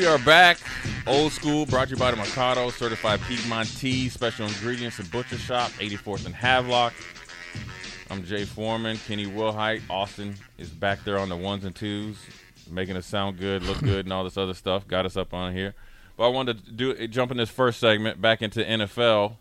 We 0.00 0.06
are 0.06 0.18
back. 0.20 0.56
Old 1.06 1.30
school, 1.30 1.66
brought 1.66 1.88
to 1.88 1.90
you 1.90 1.98
by 1.98 2.10
the 2.10 2.16
Mercado, 2.16 2.70
certified 2.70 3.20
Piedmontese, 3.28 4.14
special 4.14 4.46
ingredients 4.46 4.98
and 4.98 5.10
butcher 5.10 5.36
shop, 5.36 5.70
84th 5.72 6.24
and 6.24 6.34
Havelock. 6.34 6.94
I'm 8.08 8.24
Jay 8.24 8.46
Foreman, 8.46 8.96
Kenny 9.06 9.26
Wilhite. 9.26 9.82
Austin 9.90 10.36
is 10.56 10.70
back 10.70 11.04
there 11.04 11.18
on 11.18 11.28
the 11.28 11.36
ones 11.36 11.66
and 11.66 11.76
twos, 11.76 12.16
making 12.70 12.96
us 12.96 13.04
sound 13.04 13.38
good, 13.38 13.62
look 13.62 13.78
good, 13.80 14.06
and 14.06 14.12
all 14.14 14.24
this 14.24 14.38
other 14.38 14.54
stuff. 14.54 14.88
Got 14.88 15.04
us 15.04 15.18
up 15.18 15.34
on 15.34 15.52
here. 15.52 15.74
But 16.16 16.24
I 16.24 16.28
wanted 16.28 16.64
to 16.64 16.72
do 16.72 17.06
jump 17.06 17.30
in 17.30 17.36
this 17.36 17.50
first 17.50 17.78
segment 17.78 18.22
back 18.22 18.40
into 18.40 18.64
NFL. 18.64 19.36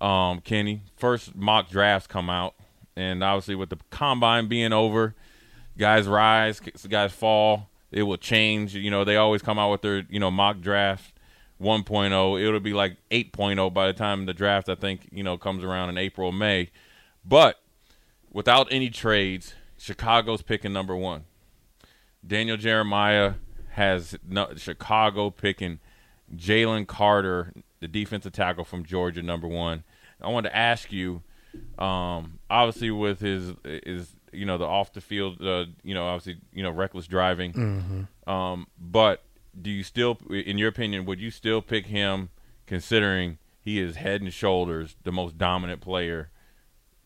Um, 0.00 0.40
Kenny, 0.40 0.80
first 0.96 1.36
mock 1.36 1.68
drafts 1.68 2.06
come 2.06 2.30
out, 2.30 2.54
and 2.96 3.22
obviously 3.22 3.56
with 3.56 3.68
the 3.68 3.78
combine 3.90 4.48
being 4.48 4.72
over, 4.72 5.14
guys 5.76 6.08
rise, 6.08 6.60
guys 6.60 7.12
fall 7.12 7.68
it 7.90 8.02
will 8.04 8.16
change. 8.16 8.74
You 8.74 8.90
know, 8.90 9.04
they 9.04 9.16
always 9.16 9.42
come 9.42 9.58
out 9.58 9.70
with 9.70 9.82
their, 9.82 10.04
you 10.08 10.20
know, 10.20 10.30
mock 10.30 10.60
draft 10.60 11.12
1.0. 11.60 12.40
It'll 12.42 12.60
be 12.60 12.72
like 12.72 12.96
8.0 13.10 13.72
by 13.72 13.86
the 13.86 13.92
time 13.92 14.26
the 14.26 14.34
draft, 14.34 14.68
I 14.68 14.74
think, 14.74 15.08
you 15.10 15.22
know, 15.22 15.36
comes 15.36 15.64
around 15.64 15.90
in 15.90 15.98
April, 15.98 16.32
May. 16.32 16.70
But 17.24 17.60
without 18.30 18.68
any 18.70 18.90
trades, 18.90 19.54
Chicago's 19.78 20.42
picking 20.42 20.72
number 20.72 20.96
one. 20.96 21.24
Daniel 22.26 22.56
Jeremiah 22.56 23.34
has 23.70 24.16
no, 24.28 24.54
Chicago 24.56 25.30
picking 25.30 25.78
Jalen 26.34 26.86
Carter, 26.86 27.52
the 27.80 27.88
defensive 27.88 28.32
tackle 28.32 28.64
from 28.64 28.84
Georgia, 28.84 29.22
number 29.22 29.46
one. 29.46 29.84
I 30.20 30.28
wanted 30.28 30.50
to 30.50 30.56
ask 30.56 30.92
you, 30.92 31.22
um, 31.78 32.40
obviously 32.50 32.90
with 32.90 33.20
his 33.20 33.52
his 33.64 34.14
you 34.32 34.44
know 34.46 34.58
the 34.58 34.64
off 34.64 34.92
the 34.92 35.00
field, 35.00 35.40
uh, 35.42 35.66
you 35.82 35.94
know 35.94 36.06
obviously 36.06 36.40
you 36.52 36.62
know 36.62 36.70
reckless 36.70 37.06
driving. 37.06 37.52
Mm-hmm. 37.52 38.30
Um, 38.30 38.66
but 38.78 39.22
do 39.60 39.70
you 39.70 39.82
still, 39.82 40.18
in 40.30 40.58
your 40.58 40.68
opinion, 40.68 41.04
would 41.06 41.20
you 41.20 41.30
still 41.30 41.60
pick 41.62 41.86
him, 41.86 42.28
considering 42.66 43.38
he 43.60 43.80
is 43.80 43.96
head 43.96 44.20
and 44.22 44.32
shoulders 44.32 44.96
the 45.02 45.10
most 45.12 45.36
dominant 45.38 45.80
player, 45.80 46.30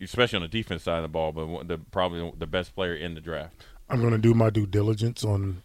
especially 0.00 0.36
on 0.36 0.42
the 0.42 0.48
defense 0.48 0.82
side 0.82 0.96
of 0.98 1.02
the 1.02 1.08
ball, 1.08 1.32
but 1.32 1.66
the 1.68 1.78
probably 1.78 2.32
the 2.36 2.46
best 2.46 2.74
player 2.74 2.94
in 2.94 3.14
the 3.14 3.20
draft? 3.20 3.64
I'm 3.88 4.00
going 4.00 4.12
to 4.12 4.18
do 4.18 4.34
my 4.34 4.50
due 4.50 4.66
diligence 4.66 5.24
on 5.24 5.62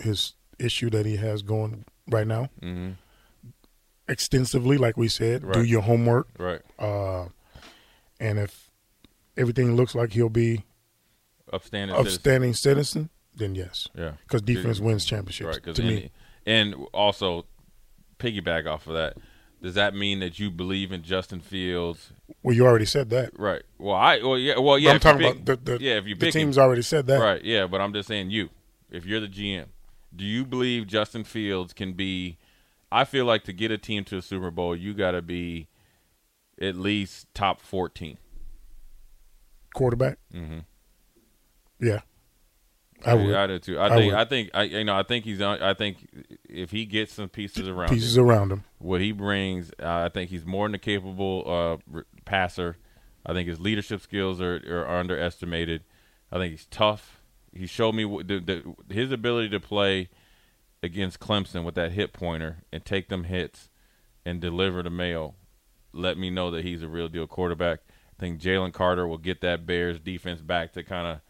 his 0.00 0.34
issue 0.58 0.90
that 0.90 1.06
he 1.06 1.16
has 1.16 1.42
going 1.42 1.84
right 2.08 2.26
now. 2.26 2.50
Mm-hmm. 2.62 2.90
Extensively, 4.08 4.78
like 4.78 4.96
we 4.96 5.08
said, 5.08 5.44
Right. 5.44 5.54
do 5.54 5.62
your 5.64 5.82
homework. 5.82 6.28
Right, 6.38 6.62
Uh, 6.78 7.26
and 8.18 8.38
if 8.38 8.70
everything 9.36 9.76
looks 9.76 9.94
like 9.94 10.12
he'll 10.12 10.30
be 10.30 10.64
upstanding. 11.52 11.96
citizen. 11.96 12.14
upstanding 12.16 12.54
citizen, 12.54 13.10
then 13.34 13.54
yes, 13.54 13.88
Yeah, 13.94 14.12
because 14.26 14.42
defense 14.42 14.80
wins 14.80 15.04
championships. 15.04 15.60
right. 15.66 15.74
To 15.74 15.82
me, 15.82 16.10
and 16.46 16.74
also 16.92 17.46
piggyback 18.18 18.66
off 18.66 18.86
of 18.86 18.94
that. 18.94 19.16
Does 19.60 19.74
that 19.74 19.92
mean 19.94 20.20
that 20.20 20.38
you 20.38 20.50
believe 20.52 20.92
in 20.92 21.02
Justin 21.02 21.40
Fields? 21.40 22.12
well, 22.44 22.54
you 22.54 22.64
already 22.64 22.84
said 22.84 23.10
that. 23.10 23.36
Right. 23.38 23.62
Well, 23.78 23.96
I. 23.96 24.18
Well, 24.22 24.38
yeah. 24.38 24.58
Well, 24.58 24.78
yeah. 24.78 24.92
I'm 24.92 25.00
talking 25.00 25.20
pick- 25.20 25.40
about 25.40 25.64
the, 25.64 25.78
the, 25.78 25.84
yeah. 25.84 25.94
If 25.98 26.06
you 26.06 26.14
the 26.14 26.26
pick 26.26 26.34
him. 26.34 26.42
team's 26.42 26.58
already 26.58 26.82
said 26.82 27.06
that. 27.08 27.18
Right, 27.20 27.44
yeah, 27.44 27.66
but 27.66 27.80
I'm 27.80 27.92
just 27.92 28.06
saying 28.08 28.30
you. 28.30 28.50
If 28.90 29.04
you're 29.04 29.20
the 29.20 29.28
GM, 29.28 29.66
do 30.14 30.24
you 30.24 30.44
believe 30.44 30.86
Justin 30.86 31.24
Fields 31.24 31.72
can 31.72 31.92
be 31.94 32.38
I 32.90 33.04
feel 33.04 33.24
like 33.26 33.44
to 33.44 33.52
get 33.52 33.70
a 33.70 33.76
team 33.78 34.04
to 34.04 34.16
a 34.18 34.22
Super 34.22 34.50
Bowl, 34.50 34.74
you 34.74 34.94
got 34.94 35.10
to 35.10 35.20
be 35.22 35.68
at 36.60 36.74
least 36.76 37.26
top 37.34 37.60
14. 37.60 38.16
Quarterback. 39.74 40.18
Mhm. 40.34 40.64
Yeah, 41.80 42.00
I 43.04 43.14
would. 43.14 43.34
I 43.34 43.46
do 43.46 43.58
too. 43.58 43.78
I 43.78 43.86
I 43.86 43.96
think 43.96 44.12
would. 44.12 44.20
I 44.20 44.24
think 44.24 44.50
I 44.54 44.62
you 44.64 44.84
know, 44.84 44.96
I 44.96 45.02
think 45.02 45.24
he's 45.24 45.40
on 45.40 45.62
I 45.62 45.74
think 45.74 45.98
if 46.48 46.70
he 46.70 46.84
gets 46.84 47.14
some 47.14 47.28
pieces 47.28 47.68
around 47.68 47.90
Pieces 47.90 48.16
him, 48.16 48.24
around 48.24 48.52
him. 48.52 48.64
what 48.78 49.00
he 49.00 49.12
brings, 49.12 49.70
uh, 49.80 49.86
I 49.86 50.08
think 50.08 50.30
he's 50.30 50.44
more 50.44 50.66
than 50.66 50.74
a 50.74 50.78
capable 50.78 51.80
uh, 51.94 52.00
passer. 52.24 52.76
I 53.24 53.32
think 53.34 53.48
his 53.48 53.60
leadership 53.60 54.00
skills 54.00 54.40
are, 54.40 54.56
are 54.68 54.98
underestimated. 54.98 55.84
I 56.32 56.38
think 56.38 56.52
he's 56.52 56.66
tough. 56.66 57.20
He 57.52 57.66
showed 57.66 57.94
me 57.94 58.04
the, 58.04 58.40
the, 58.40 58.94
his 58.94 59.12
ability 59.12 59.50
to 59.50 59.60
play 59.60 60.08
against 60.82 61.18
Clemson 61.20 61.64
with 61.64 61.74
that 61.74 61.92
hit 61.92 62.12
pointer 62.12 62.58
and 62.72 62.84
take 62.84 63.08
them 63.08 63.24
hits 63.24 63.68
and 64.24 64.40
deliver 64.40 64.82
the 64.82 64.90
mail. 64.90 65.34
Let 65.92 66.16
me 66.18 66.30
know 66.30 66.50
that 66.50 66.64
he's 66.64 66.82
a 66.82 66.88
real 66.88 67.08
deal 67.08 67.26
quarterback. 67.26 67.80
I 67.88 68.20
think 68.20 68.40
Jalen 68.40 68.72
Carter 68.72 69.06
will 69.06 69.18
get 69.18 69.40
that 69.40 69.66
Bears 69.66 69.98
defense 69.98 70.40
back 70.40 70.72
to 70.74 70.82
kind 70.82 71.06
of, 71.06 71.20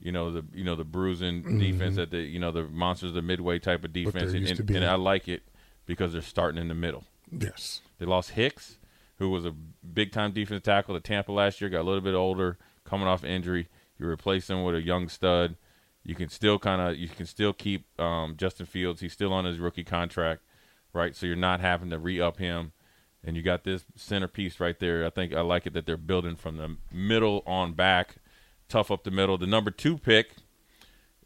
you 0.00 0.12
know, 0.12 0.30
the 0.30 0.44
you 0.52 0.64
know 0.64 0.74
the 0.76 0.84
bruising 0.84 1.58
defense 1.58 1.96
that 1.96 2.10
the 2.10 2.18
you 2.20 2.38
know 2.38 2.50
the 2.50 2.64
monsters 2.64 3.10
of 3.10 3.14
the 3.14 3.22
midway 3.22 3.58
type 3.58 3.84
of 3.84 3.92
defense, 3.92 4.32
Mm-hmm. 4.32 4.46
and, 4.46 4.60
and, 4.60 4.70
and 4.76 4.84
I 4.84 4.94
like 4.94 5.28
it 5.28 5.42
because 5.86 6.12
they're 6.12 6.22
starting 6.22 6.60
in 6.60 6.68
the 6.68 6.74
middle. 6.74 7.04
Yes. 7.30 7.80
They 7.98 8.06
lost 8.06 8.30
Hicks, 8.30 8.78
who 9.18 9.30
was 9.30 9.44
a 9.44 9.50
big 9.52 10.12
time 10.12 10.32
defensive 10.32 10.62
tackle 10.62 10.96
at 10.96 11.04
Tampa 11.04 11.32
last 11.32 11.60
year, 11.60 11.70
got 11.70 11.80
a 11.80 11.88
little 11.88 12.00
bit 12.00 12.14
older, 12.14 12.58
coming 12.84 13.06
off 13.08 13.24
injury. 13.24 13.68
You 13.98 14.06
replace 14.08 14.50
him 14.50 14.64
with 14.64 14.74
a 14.74 14.82
young 14.82 15.08
stud. 15.08 15.56
You 16.02 16.14
can 16.14 16.28
still 16.28 16.58
kind 16.58 16.80
of 16.82 16.96
you 16.98 17.08
can 17.08 17.26
still 17.26 17.52
keep 17.52 17.86
um, 17.98 18.36
Justin 18.36 18.66
Fields. 18.66 19.00
He's 19.00 19.12
still 19.12 19.32
on 19.32 19.44
his 19.46 19.58
rookie 19.58 19.84
contract, 19.84 20.42
right? 20.92 21.16
So 21.16 21.24
you're 21.26 21.36
not 21.36 21.60
having 21.60 21.90
to 21.90 21.98
re 21.98 22.20
up 22.20 22.36
him, 22.38 22.72
and 23.24 23.36
you 23.36 23.42
got 23.42 23.64
this 23.64 23.84
centerpiece 23.96 24.60
right 24.60 24.78
there. 24.78 25.06
I 25.06 25.10
think 25.10 25.32
I 25.32 25.40
like 25.40 25.66
it 25.66 25.72
that 25.72 25.86
they're 25.86 25.96
building 25.96 26.36
from 26.36 26.56
the 26.58 26.76
middle 26.92 27.42
on 27.46 27.72
back, 27.72 28.16
tough 28.68 28.90
up 28.90 29.04
the 29.04 29.10
middle. 29.10 29.38
The 29.38 29.46
number 29.46 29.70
two 29.70 29.98
pick 29.98 30.32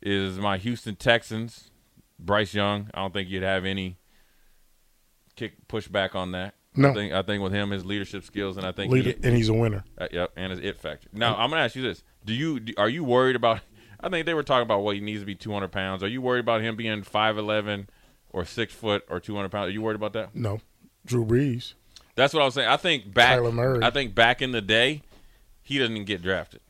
is 0.03 0.39
my 0.39 0.59
Houston 0.59 0.97
Texans, 0.97 1.71
Bryce 2.19 2.55
Young. 2.55 2.91
I 2.95 3.01
don't 3.01 3.13
think 3.13 3.29
you'd 3.29 3.43
have 3.43 3.65
any 3.65 3.99
kick 5.37 5.69
pushback 5.69 6.15
on 6.15 6.33
that. 6.33 6.55
No. 6.77 6.91
I 6.91 6.95
think 6.95 7.13
I 7.13 7.23
think 7.23 7.43
with 7.43 7.53
him, 7.53 7.71
his 7.71 7.85
leadership 7.85 8.25
skills, 8.25 8.57
and 8.57 8.65
I 8.65 8.73
think 8.73 8.93
Leader, 8.93 9.11
he, 9.11 9.17
and 9.27 9.37
he's 9.37 9.49
a 9.49 9.55
winner. 9.55 9.85
uh, 9.99 10.07
yep, 10.13 10.33
and 10.37 10.53
his 10.53 10.61
it 10.61 10.79
factor. 10.81 11.09
Now 11.13 11.37
I'm 11.37 11.51
gonna 11.51 11.63
ask 11.63 11.75
you 11.75 11.83
this: 11.83 12.05
Do 12.25 12.33
you 12.33 12.61
do, 12.61 12.75
are 12.77 12.89
you 12.89 13.03
worried 13.03 13.37
about? 13.37 13.61
I 14.01 14.09
think 14.09 14.27
they 14.27 14.35
were 14.35 14.45
talking 14.45 14.63
about 14.63 14.83
what 14.83 14.95
he 14.95 15.01
needs 15.01 15.21
to 15.21 15.27
be 15.27 15.35
200 15.35 15.73
pounds. 15.73 16.05
Are 16.05 16.09
you 16.09 16.23
worried 16.23 16.39
about 16.39 16.61
him 16.61 16.77
being 16.77 17.03
5'11 17.03 17.89
or 18.31 18.45
six 18.45 18.73
foot 18.73 19.05
or 19.11 19.19
200 19.19 19.49
pounds? 19.49 19.71
Are 19.71 19.73
you 19.73 19.83
worried 19.83 19.97
about 19.97 20.13
that? 20.13 20.37
No, 20.37 20.61
Drew 21.05 21.25
Brees. 21.25 21.75
That's 22.15 22.33
what 22.33 22.43
I 22.43 22.45
was 22.45 22.55
saying. 22.55 22.69
I 22.69 22.77
think 22.77 23.13
back. 23.13 23.41
I 23.41 23.91
think 23.91 24.15
back 24.15 24.41
in 24.41 24.53
the 24.53 24.61
day, 24.61 25.03
he 25.63 25.79
doesn't 25.79 26.05
get 26.05 26.23
drafted. 26.23 26.61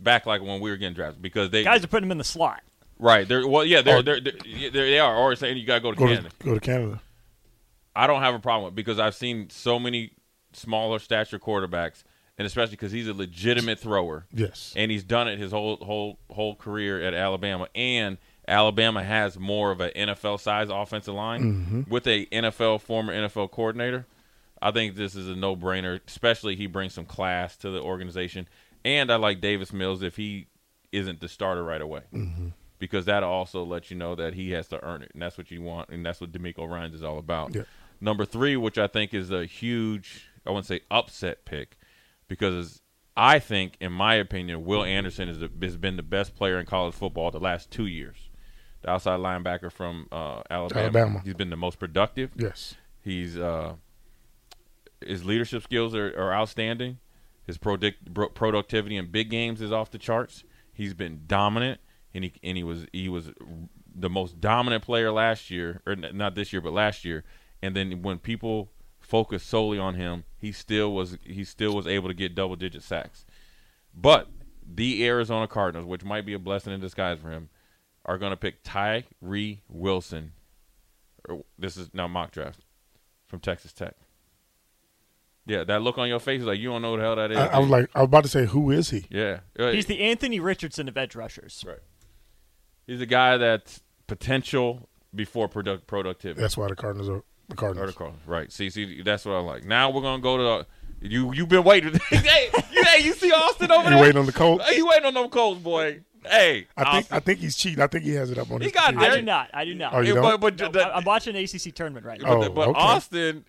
Back 0.00 0.26
like 0.26 0.42
when 0.42 0.60
we 0.60 0.70
were 0.70 0.76
getting 0.76 0.94
drafted 0.94 1.22
because 1.22 1.50
they 1.50 1.64
Guys 1.64 1.82
are 1.82 1.88
putting 1.88 2.06
him 2.06 2.12
in 2.12 2.18
the 2.18 2.24
slot. 2.24 2.62
right. 2.98 3.26
They're 3.26 3.46
well, 3.46 3.64
yeah, 3.64 3.82
they're, 3.82 4.02
they're, 4.02 4.20
they're, 4.20 4.34
yeah, 4.46 4.70
they 4.70 4.98
are. 4.98 5.16
Or 5.16 5.34
saying 5.34 5.56
you 5.56 5.66
got 5.66 5.76
to 5.76 5.80
go 5.80 5.92
to 5.92 5.98
Go 5.98 6.06
Canada. 6.06 6.28
to, 6.38 6.44
go 6.46 6.54
to 6.54 6.60
Canada. 6.60 7.00
I 7.96 8.06
don't 8.06 8.22
have 8.22 8.34
a 8.34 8.38
problem 8.38 8.64
with 8.66 8.72
it 8.74 8.76
because 8.76 8.98
I've 8.98 9.14
seen 9.14 9.50
so 9.50 9.78
many 9.78 10.12
smaller 10.52 10.98
stature 11.00 11.38
quarterbacks, 11.38 12.04
and 12.38 12.46
especially 12.46 12.72
because 12.72 12.92
he's 12.92 13.08
a 13.08 13.14
legitimate 13.14 13.80
thrower, 13.80 14.26
Yes. 14.32 14.72
and 14.76 14.90
he's 14.90 15.02
done 15.02 15.26
it 15.26 15.38
his 15.38 15.50
whole 15.50 15.76
whole 15.76 16.18
whole 16.30 16.54
career 16.54 17.02
at 17.02 17.12
Alabama. 17.14 17.66
And 17.74 18.18
Alabama 18.46 19.02
has 19.02 19.38
more 19.38 19.72
of 19.72 19.80
an 19.80 19.90
NFL 19.96 20.38
size 20.40 20.68
offensive 20.70 21.14
line 21.14 21.42
mm-hmm. 21.42 21.90
with 21.90 22.06
a 22.06 22.26
NFL 22.26 22.80
former 22.82 23.12
NFL 23.12 23.50
coordinator. 23.50 24.06
I 24.62 24.70
think 24.70 24.96
this 24.96 25.14
is 25.14 25.28
a 25.28 25.34
no 25.36 25.54
brainer. 25.56 26.00
Especially 26.06 26.56
he 26.56 26.66
brings 26.66 26.94
some 26.94 27.04
class 27.04 27.56
to 27.58 27.70
the 27.70 27.80
organization, 27.80 28.48
and 28.84 29.10
I 29.10 29.16
like 29.16 29.40
Davis 29.40 29.72
Mills 29.72 30.02
if 30.02 30.16
he 30.16 30.46
isn't 30.92 31.20
the 31.20 31.28
starter 31.28 31.62
right 31.64 31.80
away. 31.80 32.02
Because 32.78 33.06
that 33.06 33.24
also 33.24 33.64
lets 33.64 33.90
you 33.90 33.96
know 33.96 34.14
that 34.14 34.34
he 34.34 34.52
has 34.52 34.68
to 34.68 34.82
earn 34.84 35.02
it, 35.02 35.10
and 35.12 35.20
that's 35.20 35.36
what 35.36 35.50
you 35.50 35.62
want, 35.62 35.88
and 35.88 36.06
that's 36.06 36.20
what 36.20 36.30
DeMeco 36.30 36.68
Ryans 36.68 36.94
is 36.94 37.02
all 37.02 37.18
about. 37.18 37.54
Yeah. 37.54 37.62
Number 38.00 38.24
three, 38.24 38.56
which 38.56 38.78
I 38.78 38.86
think 38.86 39.12
is 39.12 39.32
a 39.32 39.44
huge, 39.44 40.28
I 40.46 40.50
wouldn't 40.50 40.66
say 40.66 40.82
upset 40.88 41.44
pick, 41.44 41.76
because 42.28 42.80
I 43.16 43.40
think, 43.40 43.76
in 43.80 43.90
my 43.90 44.14
opinion, 44.14 44.64
Will 44.64 44.84
Anderson 44.84 45.28
is 45.28 45.40
the, 45.40 45.50
has 45.60 45.76
been 45.76 45.96
the 45.96 46.04
best 46.04 46.36
player 46.36 46.60
in 46.60 46.66
college 46.66 46.94
football 46.94 47.32
the 47.32 47.40
last 47.40 47.72
two 47.72 47.86
years. 47.86 48.30
The 48.82 48.90
outside 48.90 49.18
linebacker 49.18 49.72
from 49.72 50.06
uh, 50.12 50.42
Alabama. 50.48 50.80
Alabama. 50.82 51.22
He's 51.24 51.34
been 51.34 51.50
the 51.50 51.56
most 51.56 51.80
productive. 51.80 52.30
Yes. 52.36 52.76
He's 53.02 53.36
uh, 53.36 53.74
his 55.04 55.24
leadership 55.24 55.64
skills 55.64 55.96
are, 55.96 56.16
are 56.16 56.32
outstanding. 56.32 56.98
His 57.48 57.56
prodict, 57.56 58.12
bro- 58.12 58.28
productivity 58.28 58.98
in 58.98 59.10
big 59.10 59.30
games 59.30 59.62
is 59.62 59.72
off 59.72 59.90
the 59.90 59.96
charts. 59.96 60.44
He's 60.74 60.92
been 60.92 61.22
dominant, 61.26 61.80
and 62.12 62.24
he 62.24 62.32
and 62.42 62.58
he 62.58 62.62
was 62.62 62.86
he 62.92 63.08
was 63.08 63.32
the 63.94 64.10
most 64.10 64.38
dominant 64.38 64.84
player 64.84 65.10
last 65.10 65.50
year, 65.50 65.80
or 65.86 65.96
not 65.96 66.34
this 66.34 66.52
year, 66.52 66.60
but 66.60 66.74
last 66.74 67.06
year. 67.06 67.24
And 67.62 67.74
then 67.74 68.02
when 68.02 68.18
people 68.18 68.70
focus 69.00 69.42
solely 69.42 69.78
on 69.78 69.94
him, 69.94 70.24
he 70.36 70.52
still 70.52 70.92
was 70.92 71.16
he 71.24 71.42
still 71.42 71.74
was 71.74 71.86
able 71.86 72.08
to 72.08 72.14
get 72.14 72.34
double 72.34 72.54
digit 72.54 72.82
sacks. 72.82 73.24
But 73.94 74.28
the 74.62 75.06
Arizona 75.06 75.48
Cardinals, 75.48 75.86
which 75.86 76.04
might 76.04 76.26
be 76.26 76.34
a 76.34 76.38
blessing 76.38 76.74
in 76.74 76.80
disguise 76.80 77.18
for 77.18 77.30
him, 77.30 77.48
are 78.04 78.18
going 78.18 78.30
to 78.32 78.36
pick 78.36 78.62
Tyree 78.62 79.62
Wilson. 79.70 80.32
This 81.58 81.78
is 81.78 81.94
now 81.94 82.08
mock 82.08 82.30
draft 82.30 82.60
from 83.26 83.40
Texas 83.40 83.72
Tech. 83.72 83.96
Yeah, 85.48 85.64
that 85.64 85.82
look 85.82 85.98
on 85.98 86.08
your 86.08 86.20
face 86.20 86.42
is 86.42 86.46
like 86.46 86.58
you 86.60 86.68
don't 86.68 86.82
know 86.82 86.90
what 86.92 86.98
the 86.98 87.02
hell 87.02 87.16
that 87.16 87.32
is. 87.32 87.38
I, 87.38 87.46
I 87.46 87.58
was 87.58 87.68
like, 87.70 87.88
I 87.94 88.00
was 88.00 88.04
about 88.06 88.22
to 88.24 88.28
say, 88.30 88.44
who 88.46 88.70
is 88.70 88.90
he? 88.90 89.06
yeah, 89.10 89.40
Uh, 89.58 89.70
He's 89.72 89.86
the 89.86 90.00
Anthony 90.02 90.38
Richardson 90.40 90.88
of 90.88 90.96
edge 90.96 91.14
rushers. 91.16 91.64
right. 91.66 91.78
He's 92.86 93.00
a 93.00 93.06
guy 93.06 93.36
that's 93.38 93.82
potential 94.06 94.88
before 95.14 95.48
product 95.48 95.86
productivity. 95.86 96.40
That's 96.40 96.56
why 96.56 96.68
the 96.68 96.76
Cardinals 96.76 97.08
are 97.08 97.22
the 97.48 97.54
Or 97.54 97.56
Cardinals. 97.56 97.90
the 97.92 97.96
Cardinals. 97.98 98.22
Right. 98.26 98.52
See, 98.52 98.70
see, 98.70 99.02
that's 99.02 99.24
what 99.24 99.34
I 99.36 99.40
like. 99.40 99.64
Now 99.64 99.90
we're 99.90 100.02
gonna 100.02 100.22
go 100.22 100.36
to 100.36 100.66
the, 101.00 101.08
you. 101.08 101.32
You've 101.32 101.48
been 101.48 101.64
waiting. 101.64 101.94
hey, 102.10 102.50
you, 102.72 102.82
hey, 102.84 103.02
you 103.04 103.12
see 103.14 103.32
Austin 103.32 103.70
over 103.70 103.84
You 103.84 103.90
there? 103.96 104.02
waiting 104.02 104.18
on 104.18 104.26
the 104.26 104.32
Colts? 104.32 104.68
Hey, 104.68 104.76
you 104.76 104.86
waiting 104.86 105.06
on 105.06 105.14
them 105.14 105.28
Colts, 105.30 105.60
boy? 105.62 106.00
Hey, 106.26 106.66
I 106.76 106.82
think 106.84 106.94
Austin. 107.04 107.16
I 107.16 107.20
think 107.20 107.38
he's 107.40 107.56
cheating. 107.56 107.82
I 107.82 107.86
think 107.86 108.04
he 108.04 108.10
has 108.14 108.30
it 108.30 108.38
up 108.38 108.50
on 108.50 108.60
He 108.60 108.64
his 108.64 108.72
got 108.72 108.90
computer. 108.90 109.12
I 109.12 109.16
do 109.16 109.22
not. 109.22 109.50
I 109.54 109.64
do 109.64 109.74
not. 109.74 109.94
Oh, 109.94 110.00
you 110.00 110.08
Yeah, 110.14 110.20
don't? 110.20 110.40
but, 110.40 110.56
but, 110.56 110.58
No, 110.60 110.68
the- 110.72 110.86
I- 110.86 110.96
I'm 110.96 111.04
watching 111.04 111.36
an 111.36 111.42
ACC 111.42 111.74
tournament 111.74 112.04
right 112.04 112.20
now. 112.20 112.28
but, 112.28 112.36
Oh, 112.38 112.42
the- 112.44 112.50
but 112.50 112.68
okay. 112.68 112.80
Austin, 112.80 113.44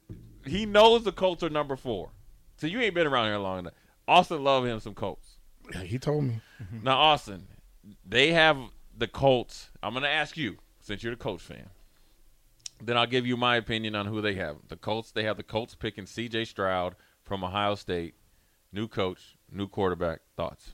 he 0.50 0.66
knows 0.66 1.04
the 1.04 1.12
Colts 1.12 1.44
are 1.44 1.50
number 1.50 1.76
four. 1.76 2.12
So 2.58 2.68
you 2.68 2.82
ain't 2.82 2.96
been 2.96 3.08
around 3.08 3.28
here 3.28 3.38
long 3.38 3.60
enough. 3.60 3.74
Austin 4.08 4.44
love 4.44 4.66
him 4.66 4.80
some 4.80 4.94
Colts. 4.94 5.38
Yeah, 5.74 5.84
he 5.84 6.00
told 6.00 6.26
me. 6.26 6.42
Mm-hmm. 6.62 6.84
Now, 6.84 6.98
Austin, 6.98 7.48
they 8.06 8.32
have 8.32 8.58
the 8.98 9.08
Colts. 9.08 9.70
I'm 9.82 9.94
going 9.94 10.04
to 10.04 10.10
ask 10.10 10.36
you, 10.36 10.58
since 10.82 11.04
you're 11.04 11.14
the 11.14 11.22
Colts 11.22 11.44
fan. 11.44 11.70
Then 12.82 12.98
I'll 12.98 13.08
give 13.08 13.28
you 13.28 13.38
my 13.38 13.56
opinion 13.58 13.96
on 13.96 14.06
who 14.06 14.22
they 14.22 14.36
have. 14.36 14.58
The 14.68 14.78
Colts, 14.78 15.12
they 15.12 15.24
have 15.24 15.38
the 15.38 15.44
Colts 15.44 15.76
picking 15.76 16.06
C.J. 16.06 16.46
Stroud 16.46 16.96
from 17.24 17.44
Ohio 17.44 17.76
State. 17.76 18.16
New 18.72 18.88
coach, 18.88 19.36
new 19.52 19.68
quarterback. 19.68 20.22
Thoughts? 20.38 20.74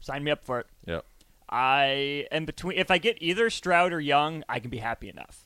Sign 0.00 0.22
me 0.22 0.30
up 0.30 0.44
for 0.44 0.60
it. 0.60 0.66
Yep. 0.86 1.04
I 1.48 2.26
am 2.30 2.44
between. 2.44 2.78
If 2.78 2.90
I 2.90 2.98
get 2.98 3.18
either 3.20 3.50
Stroud 3.50 3.92
or 3.92 4.00
Young, 4.00 4.44
I 4.48 4.60
can 4.60 4.70
be 4.70 4.78
happy 4.78 5.08
enough. 5.08 5.45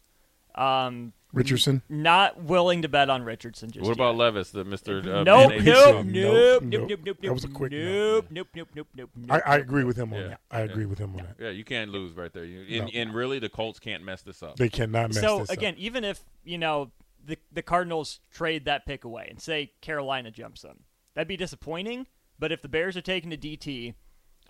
Um, 0.55 1.13
Richardson. 1.33 1.83
not 1.89 2.43
willing 2.43 2.83
to 2.83 2.89
bet 2.89 3.09
on 3.09 3.23
Richardson 3.23 3.71
just 3.71 3.87
What 3.87 3.93
about 3.93 4.13
yet. 4.15 4.19
Levis, 4.19 4.51
the 4.51 4.65
Mr. 4.65 4.99
Uh, 5.01 5.23
Nope, 5.23 5.53
nope, 5.53 5.63
nope, 5.65 6.07
Nope, 6.07 6.07
nope, 6.07 6.63
nope. 6.63 6.89
nope, 6.91 7.01
nope, 7.05 7.17
That 7.23 7.33
was 7.33 7.45
a 7.45 7.49
quick 7.49 7.71
no. 7.71 7.79
nope, 7.79 8.27
nope, 8.31 8.49
nope, 8.55 8.69
nope, 8.75 8.89
nope, 8.97 9.11
nope. 9.15 9.31
I, 9.47 9.53
I 9.55 9.57
agree 9.59 9.85
with 9.85 9.97
him 9.97 10.13
on 10.13 10.21
Yeah. 10.21 10.29
that. 10.29 10.41
I 10.51 10.61
agree 10.63 10.87
with 10.87 10.99
him 10.99 11.11
on 11.17 11.19
that. 11.19 11.37
Yeah, 11.39 11.51
you 11.51 11.63
can't 11.65 11.91
lose 11.93 12.17
right 12.17 12.33
there. 12.33 12.45
You, 12.45 12.81
and, 12.83 12.93
No. 12.93 13.01
and 13.01 13.15
really, 13.15 13.39
the 13.39 13.49
Colts 13.49 13.79
can't 13.79 14.03
mess 14.03 14.23
this 14.23 14.43
up. 14.43 14.57
They 14.57 14.69
cannot 14.69 15.11
mess 15.15 15.21
So 15.21 15.41
this 15.41 15.51
again, 15.51 15.75
up. 15.75 15.79
even 15.81 16.03
if 16.05 16.21
you 16.45 16.59
know 16.59 16.91
the 17.25 17.39
the 17.53 17.63
Cardinals 17.63 18.19
trade 18.33 18.65
that 18.65 18.85
pick 18.87 19.05
away 19.05 19.29
and 19.31 19.41
say 19.41 19.73
Carolina 19.81 20.31
jumps 20.33 20.63
them, 20.63 20.81
that'd 21.15 21.29
be 21.29 21.37
disappointing. 21.37 22.07
But 22.41 22.51
if 22.51 22.61
the 22.63 22.69
Bears 22.69 22.97
are 22.97 23.03
taking 23.03 23.33
a 23.33 23.37
DT, 23.37 23.95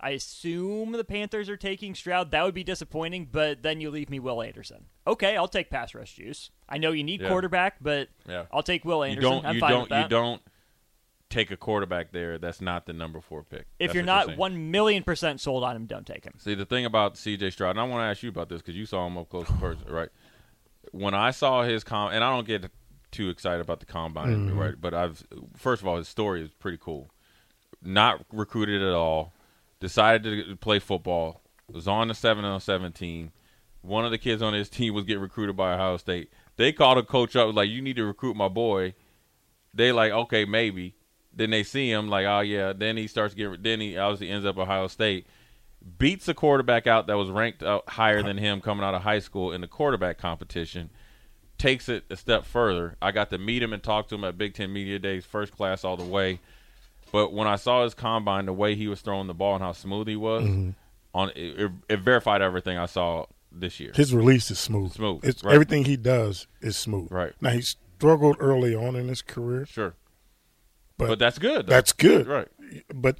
I 0.03 0.09
assume 0.11 0.91
the 0.93 1.03
Panthers 1.03 1.47
are 1.47 1.57
taking 1.57 1.93
Stroud. 1.93 2.31
That 2.31 2.43
would 2.43 2.55
be 2.55 2.63
disappointing. 2.63 3.29
But 3.31 3.61
then 3.61 3.79
you 3.79 3.91
leave 3.91 4.09
me 4.09 4.19
Will 4.19 4.41
Anderson. 4.41 4.85
Okay, 5.05 5.37
I'll 5.37 5.47
take 5.47 5.69
pass 5.69 5.93
rush 5.93 6.15
juice. 6.15 6.49
I 6.67 6.77
know 6.79 6.91
you 6.91 7.03
need 7.03 7.21
Yeah. 7.21 7.29
quarterback, 7.29 7.75
but 7.81 8.09
Yeah. 8.27 8.45
I'll 8.51 8.63
take 8.63 8.83
Will 8.83 9.03
Anderson. 9.03 9.21
You 9.21 9.27
Anderson. 9.37 9.43
don't. 9.43 9.49
I'm 9.49 9.55
You 9.55 9.61
fine 9.61 9.69
don't. 9.71 9.79
with 9.81 9.89
that. 9.89 10.03
You 10.03 10.09
don't 10.09 10.41
take 11.29 11.51
a 11.51 11.55
quarterback 11.57 12.11
there. 12.11 12.37
That's 12.37 12.59
not 12.61 12.85
the 12.87 12.93
number 12.93 13.21
four 13.21 13.43
pick. 13.43 13.61
if 13.79 13.87
That's 13.87 13.93
you're 13.93 14.03
what 14.03 14.05
not 14.07 14.25
saying. 14.25 14.37
one 14.37 14.71
million 14.71 15.03
percent 15.03 15.39
sold 15.39 15.63
on 15.63 15.75
him, 15.75 15.85
don't 15.85 16.05
take 16.05 16.25
him. 16.25 16.33
See, 16.39 16.55
the 16.55 16.65
thing 16.65 16.83
about 16.85 17.17
C.J. 17.17 17.51
Stroud, 17.51 17.71
and 17.71 17.79
I 17.79 17.83
want 17.83 18.01
to 18.01 18.05
ask 18.05 18.21
you 18.23 18.29
about 18.29 18.49
this 18.49 18.61
because 18.61 18.75
you 18.75 18.85
saw 18.85 19.07
him 19.07 19.17
up 19.17 19.29
close 19.29 19.49
in 19.49 19.57
person, 19.57 19.85
right? 19.89 20.09
When 20.91 21.13
I 21.13 21.31
saw 21.31 21.63
his 21.63 21.83
com, 21.83 22.11
and 22.11 22.23
I 22.23 22.29
don't 22.35 22.45
get 22.47 22.69
too 23.11 23.29
excited 23.29 23.61
about 23.61 23.79
the 23.79 23.85
combine, 23.85 24.49
mm-hmm. 24.49 24.57
right? 24.57 24.73
But 24.79 24.93
I've 24.93 25.23
first 25.55 25.81
of 25.81 25.87
all, 25.87 25.97
his 25.97 26.07
story 26.07 26.41
is 26.41 26.49
pretty 26.59 26.79
cool. 26.81 27.09
Not 27.83 28.25
recruited 28.31 28.81
at 28.81 28.93
all, 28.93 29.31
decided 29.81 30.47
to 30.47 30.55
play 30.55 30.79
football. 30.79 31.41
Was 31.69 31.87
on 31.87 32.07
the 32.07 32.13
seven 32.13 32.45
on 32.45 32.61
seventeen. 32.61 33.31
One 33.81 34.05
of 34.05 34.11
the 34.11 34.17
kids 34.17 34.41
on 34.41 34.53
his 34.53 34.69
team 34.69 34.93
was 34.93 35.03
getting 35.03 35.21
recruited 35.21 35.57
by 35.57 35.73
Ohio 35.73 35.97
State. 35.97 36.31
They 36.55 36.71
called 36.71 36.97
a 36.97 37.03
coach 37.03 37.35
up 37.35 37.53
like, 37.53 37.69
"You 37.69 37.81
need 37.81 37.97
to 37.97 38.05
recruit 38.05 38.35
my 38.35 38.47
boy." 38.47 38.93
They 39.73 39.91
like, 39.91 40.11
okay, 40.11 40.45
maybe. 40.45 40.95
Then 41.33 41.49
they 41.49 41.63
see 41.63 41.89
him 41.89 42.09
like, 42.09 42.25
oh 42.25 42.41
yeah. 42.41 42.73
Then 42.73 42.95
he 42.95 43.07
starts 43.07 43.33
getting. 43.33 43.57
Then 43.61 43.81
he 43.81 43.97
obviously 43.97 44.29
ends 44.29 44.45
up 44.45 44.57
Ohio 44.57 44.87
State 44.87 45.27
beats 45.97 46.27
a 46.27 46.33
quarterback 46.33 46.87
out 46.87 47.07
that 47.07 47.17
was 47.17 47.29
ranked 47.29 47.63
out 47.63 47.89
higher 47.89 48.21
than 48.21 48.37
him 48.37 48.61
coming 48.61 48.83
out 48.83 48.93
of 48.93 49.01
high 49.01 49.19
school 49.19 49.51
in 49.51 49.61
the 49.61 49.67
quarterback 49.67 50.17
competition. 50.17 50.89
Takes 51.57 51.89
it 51.89 52.05
a 52.09 52.15
step 52.15 52.45
further. 52.45 52.97
I 53.01 53.11
got 53.11 53.29
to 53.31 53.37
meet 53.37 53.61
him 53.61 53.73
and 53.73 53.81
talk 53.81 54.07
to 54.09 54.15
him 54.15 54.23
at 54.23 54.37
Big 54.37 54.53
Ten 54.53 54.73
Media 54.73 54.99
Days, 54.99 55.25
first 55.25 55.55
class 55.55 55.83
all 55.83 55.97
the 55.97 56.03
way. 56.03 56.39
But 57.11 57.33
when 57.33 57.47
I 57.47 57.55
saw 57.57 57.83
his 57.83 57.93
combine, 57.93 58.45
the 58.45 58.53
way 58.53 58.75
he 58.75 58.87
was 58.87 59.01
throwing 59.01 59.27
the 59.27 59.33
ball 59.33 59.55
and 59.55 59.63
how 59.63 59.71
smooth 59.73 60.07
he 60.07 60.15
was, 60.15 60.43
mm-hmm. 60.43 60.69
on 61.13 61.29
it, 61.35 61.59
it, 61.59 61.71
it 61.89 61.99
verified 61.99 62.41
everything 62.41 62.77
I 62.77 62.85
saw 62.85 63.25
this 63.51 63.79
year. 63.79 63.91
His 63.95 64.13
release 64.13 64.49
is 64.49 64.59
smooth. 64.59 64.93
Smooth, 64.93 65.25
It's 65.25 65.43
right. 65.43 65.53
everything 65.53 65.85
he 65.85 65.97
does 65.97 66.47
is 66.61 66.77
smooth. 66.77 67.11
Right. 67.11 67.33
Now 67.41 67.49
he 67.49 67.61
struggled 67.61 68.37
early 68.39 68.73
on 68.73 68.95
in 68.95 69.07
his 69.09 69.21
career, 69.21 69.65
Sure, 69.65 69.93
but, 70.97 71.07
but, 71.09 71.19
that's 71.19 71.37
good. 71.37 71.67
though. 71.67 71.71
that's 71.71 71.91
good. 71.93 72.27
right, 72.27 72.47
But 72.93 73.19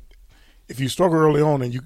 if 0.69 0.79
you 0.79 0.88
struggle 0.88 1.19
early 1.19 1.41
on 1.41 1.61
and 1.61 1.73
you 1.73 1.81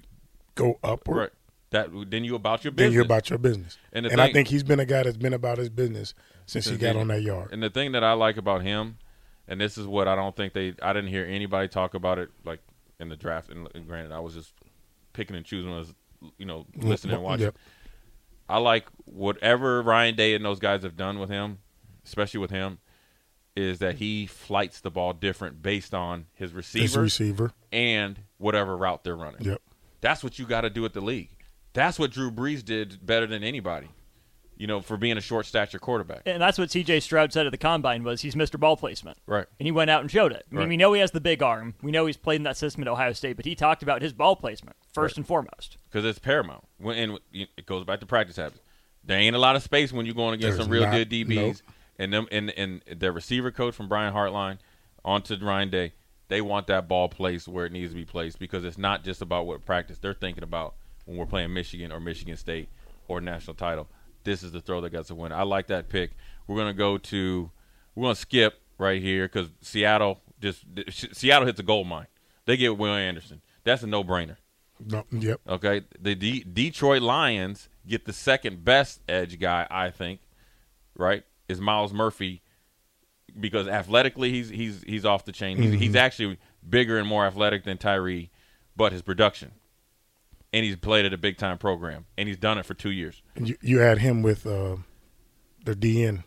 go 0.53 0.79
upward, 0.83 1.17
right. 1.17 1.29
That 1.71 1.89
then 2.09 2.23
you 2.23 2.35
about 2.35 2.63
your 2.63 2.71
business. 2.71 2.85
then 2.85 2.93
you're 2.93 3.03
about 3.03 3.29
your 3.29 3.39
business. 3.39 3.77
And 3.91 4.05
And, 4.05 4.19
the 4.19 4.23
I 4.23 4.31
think 4.31 4.47
he's 4.47 4.63
been 4.63 4.79
a 4.79 4.85
guy 4.85 5.03
that's 5.03 5.17
been 5.17 5.33
about 5.33 5.57
his 5.57 5.69
business 5.69 6.13
since 6.45 6.67
he 6.67 6.77
got 6.77 6.95
on 6.95 7.07
that 7.07 7.21
yard. 7.23 7.49
And 7.51 7.61
the 7.61 7.71
thing 7.71 7.91
that 7.93 8.03
I 8.03 8.13
like 8.13 8.37
about 8.37 8.61
him, 8.61 8.97
and 9.47 9.59
this 9.59 9.77
is 9.77 9.85
what 9.87 10.07
I 10.07 10.15
don't 10.15 10.35
think 10.35 10.53
they, 10.53 10.73
I 10.81 10.93
didn't 10.93 11.09
hear 11.09 11.25
anybody 11.25 11.67
talk 11.67 11.93
about 11.93 12.19
it 12.19 12.29
like 12.43 12.61
in 12.99 13.09
the 13.09 13.15
draft. 13.15 13.49
And, 13.49 13.67
and 13.75 13.87
granted, 13.87 14.11
I 14.11 14.19
was 14.19 14.33
just 14.33 14.53
picking 15.13 15.35
and 15.35 15.45
choosing 15.45 15.71
was 15.71 15.93
you 16.37 16.45
know 16.45 16.65
mm-hmm. 16.75 16.87
listening 16.87 17.15
and 17.15 17.23
watching. 17.23 17.45
Yep. 17.45 17.57
I 18.47 18.57
like 18.59 18.87
whatever 19.05 19.81
Ryan 19.81 20.15
Day 20.15 20.35
and 20.35 20.45
those 20.45 20.59
guys 20.59 20.83
have 20.83 20.95
done 20.95 21.19
with 21.19 21.29
him, 21.29 21.59
especially 22.05 22.39
with 22.39 22.51
him, 22.51 22.77
is 23.55 23.79
that 23.79 23.95
he 23.95 24.27
flights 24.27 24.81
the 24.81 24.91
ball 24.91 25.13
different 25.13 25.61
based 25.61 25.93
on 25.93 26.27
his 26.33 26.51
His 26.51 26.55
receiver 26.55 27.01
receiver. 27.01 27.51
and 27.71 28.19
whatever 28.37 28.77
route 28.77 29.03
they're 29.03 29.15
running. 29.15 29.41
Yep. 29.41 29.61
That's 30.01 30.23
what 30.23 30.37
you 30.37 30.45
got 30.45 30.61
to 30.61 30.69
do 30.69 30.85
at 30.85 30.93
the 30.93 31.01
league. 31.01 31.31
That's 31.73 31.97
what 31.97 32.11
Drew 32.11 32.31
Brees 32.31 32.63
did 32.63 33.03
better 33.05 33.25
than 33.25 33.43
anybody. 33.43 33.89
You 34.57 34.67
know, 34.67 34.79
for 34.81 34.95
being 34.95 35.17
a 35.17 35.21
short 35.21 35.45
stature 35.45 35.79
quarterback. 35.79 36.21
And 36.25 36.41
that's 36.41 36.57
what 36.57 36.71
C.J. 36.71 37.01
Stroud 37.01 37.33
said 37.33 37.45
at 37.45 37.51
the 37.51 37.57
combine 37.57 38.03
was 38.03 38.21
he's 38.21 38.35
Mr. 38.35 38.57
Ball 38.59 38.77
Placement. 38.77 39.17
Right. 39.27 39.45
And 39.59 39.67
he 39.67 39.71
went 39.71 39.89
out 39.89 39.99
and 40.01 40.09
showed 40.09 40.31
it. 40.31 40.45
I 40.49 40.53
mean, 40.53 40.59
Right. 40.61 40.69
we 40.69 40.77
know 40.77 40.93
he 40.93 41.01
has 41.01 41.11
the 41.11 41.19
big 41.19 41.43
arm. 41.43 41.73
We 41.81 41.91
know 41.91 42.05
he's 42.05 42.15
played 42.15 42.37
in 42.37 42.43
that 42.43 42.55
system 42.55 42.81
at 42.83 42.87
Ohio 42.87 43.11
State, 43.13 43.35
but 43.35 43.45
he 43.45 43.53
talked 43.55 43.83
about 43.83 44.01
his 44.01 44.13
ball 44.13 44.35
placement 44.37 44.77
first 44.93 45.13
Right. 45.13 45.17
and 45.17 45.27
foremost. 45.27 45.77
because 45.91 46.05
it's 46.05 46.19
paramount. 46.19 46.63
When 46.77 46.97
and 46.97 47.19
it 47.33 47.65
goes 47.65 47.83
back 47.83 47.99
to 47.99 48.05
practice 48.05 48.37
habits. 48.37 48.59
There 49.03 49.19
ain't 49.19 49.35
a 49.35 49.39
lot 49.39 49.55
of 49.57 49.61
space 49.63 49.91
when 49.91 50.05
you're 50.05 50.15
going 50.15 50.33
against 50.35 50.57
There's 50.57 50.65
some 50.65 50.71
real 50.71 50.83
not- 50.83 50.93
good 50.93 51.09
DBs. 51.09 51.35
nope. 51.35 51.55
And 51.99 52.13
them 52.13 52.27
and 52.31 52.49
and 52.51 52.81
their 52.87 53.11
receiver 53.11 53.51
coach 53.51 53.73
from 53.75 53.87
Brian 53.89 54.13
Hartline 54.13 54.57
onto 55.03 55.35
Ryan 55.37 55.69
Day. 55.69 55.93
They 56.27 56.41
want 56.41 56.67
that 56.67 56.87
ball 56.87 57.07
placed 57.09 57.47
where 57.47 57.65
it 57.65 57.71
needs 57.71 57.91
to 57.91 57.95
be 57.95 58.03
placed 58.05 58.39
because 58.39 58.63
it's 58.65 58.77
not 58.77 59.03
just 59.03 59.21
about 59.21 59.45
what 59.45 59.63
practice 59.65 59.97
they're 59.99 60.13
thinking 60.13 60.43
about 60.43 60.73
when 61.05 61.17
we're 61.17 61.25
playing 61.27 61.53
Michigan 61.53 61.91
or 61.91 61.99
Michigan 61.99 62.35
State 62.35 62.67
or 63.07 63.21
national 63.21 63.53
title. 63.53 63.87
This 64.25 64.43
is 64.43 64.51
the 64.51 64.59
throw 64.59 64.81
that 64.81 64.89
gets 64.89 65.09
a 65.09 65.15
win. 65.15 65.31
I 65.31 65.43
like 65.43 65.67
that 65.67 65.87
pick. 65.87 66.11
We're 66.47 66.57
gonna 66.57 66.73
go 66.73 66.97
to 66.97 67.51
we're 67.95 68.03
gonna 68.03 68.15
skip 68.15 68.61
right 68.77 69.01
here 69.01 69.27
because 69.27 69.49
Seattle 69.61 70.21
just 70.41 70.65
Seattle 70.89 71.45
hits 71.45 71.59
a 71.59 71.63
gold 71.63 71.87
mine. 71.87 72.07
They 72.45 72.57
get 72.57 72.77
Will 72.77 72.93
Anderson. 72.93 73.41
That's 73.63 73.81
a 73.83 73.87
no 73.87 74.03
brainer. 74.03 74.37
No, 74.85 75.05
yep. 75.11 75.39
Okay, 75.47 75.83
the 75.99 76.15
D- 76.15 76.45
Detroit 76.51 77.01
Lions 77.01 77.69
get 77.87 78.05
the 78.05 78.13
second 78.13 78.65
best 78.65 79.01
edge 79.07 79.39
guy, 79.39 79.65
I 79.71 79.89
think. 79.89 80.19
Right, 80.97 81.23
is 81.47 81.61
Myles 81.61 81.93
Murphy 81.93 82.41
because 83.39 83.67
athletically 83.67 84.31
he's 84.31 84.49
he's 84.49 84.83
he's 84.83 85.05
off 85.05 85.25
the 85.25 85.31
chain. 85.31 85.57
He's, 85.57 85.73
he's 85.73 85.89
mm-hmm. 85.89 85.97
actually 85.97 86.37
bigger 86.67 86.97
and 86.97 87.07
more 87.07 87.25
athletic 87.25 87.63
than 87.63 87.77
Tyree, 87.77 88.31
but 88.75 88.91
his 88.91 89.01
production, 89.01 89.51
and 90.55 90.63
he's 90.65 90.77
played 90.77 91.05
at 91.05 91.11
a 91.13 91.17
big 91.17 91.37
time 91.37 91.57
program, 91.57 92.05
and 92.17 92.27
he's 92.29 92.37
done 92.37 92.57
it 92.57 92.65
for 92.65 92.73
two 92.73 92.91
years 92.91 93.21
And 93.35 93.49
you, 93.49 93.57
you 93.61 93.81
add 93.83 93.97
him 93.99 94.21
with 94.23 94.47
uh, 94.47 94.77
the 95.65 95.75
DN. 95.75 96.23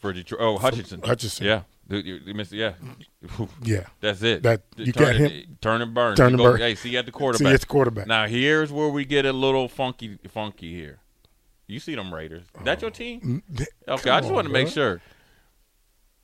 for 0.00 0.12
Detroit. 0.12 0.40
Oh, 0.42 0.58
Hutchinson, 0.58 1.00
Hutchinson. 1.02 1.46
yeah, 1.46 1.62
You- 1.88 1.98
you- 1.98 2.20
you 2.26 2.34
missed- 2.34 2.52
yeah. 2.52 2.72
Yeah. 3.62 3.84
That's 4.00 4.22
it. 4.22 4.42
That- 4.42 4.62
you 4.76 4.92
turn 4.92 5.04
got 5.04 5.14
it- 5.20 5.30
him- 5.46 5.58
Turn 5.60 5.80
and 5.82 5.94
burn. 5.94 6.16
turn 6.16 6.30
You 6.36 6.44
and 6.44 6.52
burn. 6.52 6.60
Hey, 6.60 6.74
see 6.74 6.96
at 6.96 7.06
the 7.06 7.12
quarterback. 7.12 7.48
See, 7.48 7.54
it's 7.54 7.64
quarterback. 7.64 8.06
Now 8.08 8.26
here's 8.26 8.72
where 8.72 8.88
we 8.88 9.04
get 9.04 9.24
a 9.24 9.32
little 9.32 9.68
funky, 9.68 10.18
funky 10.28 10.74
here. 10.74 10.98
You 11.68 11.78
see 11.80 11.94
them 11.94 12.12
Raiders? 12.14 12.44
That 12.64 12.82
your 12.82 12.90
team? 12.90 13.42
Mm, 13.52 13.66
Okay, 13.88 14.02
come 14.04 14.12
I 14.16 14.20
just 14.20 14.32
want 14.32 14.46
to 14.48 14.52
make 14.52 14.68
sure. 14.68 15.00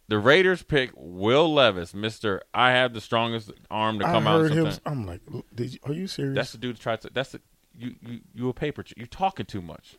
The 0.09 0.19
Raiders 0.19 0.63
pick 0.63 0.91
Will 0.95 1.53
Levis, 1.53 1.95
Mister. 1.95 2.43
I 2.53 2.73
have 2.73 2.93
the 2.93 3.01
strongest 3.01 3.51
arm 3.71 3.99
to 4.01 4.07
I 4.07 4.13
come 4.13 4.27
out. 4.27 4.41
heard 4.41 4.53
him. 4.53 4.65
Something. 4.65 4.83
I'm 4.85 5.07
like, 5.07 5.21
did 5.55 5.73
you, 5.75 5.79
are 5.85 5.93
you 5.93 6.07
serious? 6.07 6.35
That's 6.35 6.53
the 6.53 6.59
dude 6.59 6.77
that 6.77 6.83
tried 6.83 7.01
to. 7.03 7.11
That's 7.13 7.33
the 7.33 7.41
you. 7.79 7.95
You 8.01 8.21
you 8.35 8.49
a 8.49 8.53
paper. 8.53 8.85
You're 8.97 9.07
talking 9.07 9.47
too 9.47 9.63
much. 9.63 9.97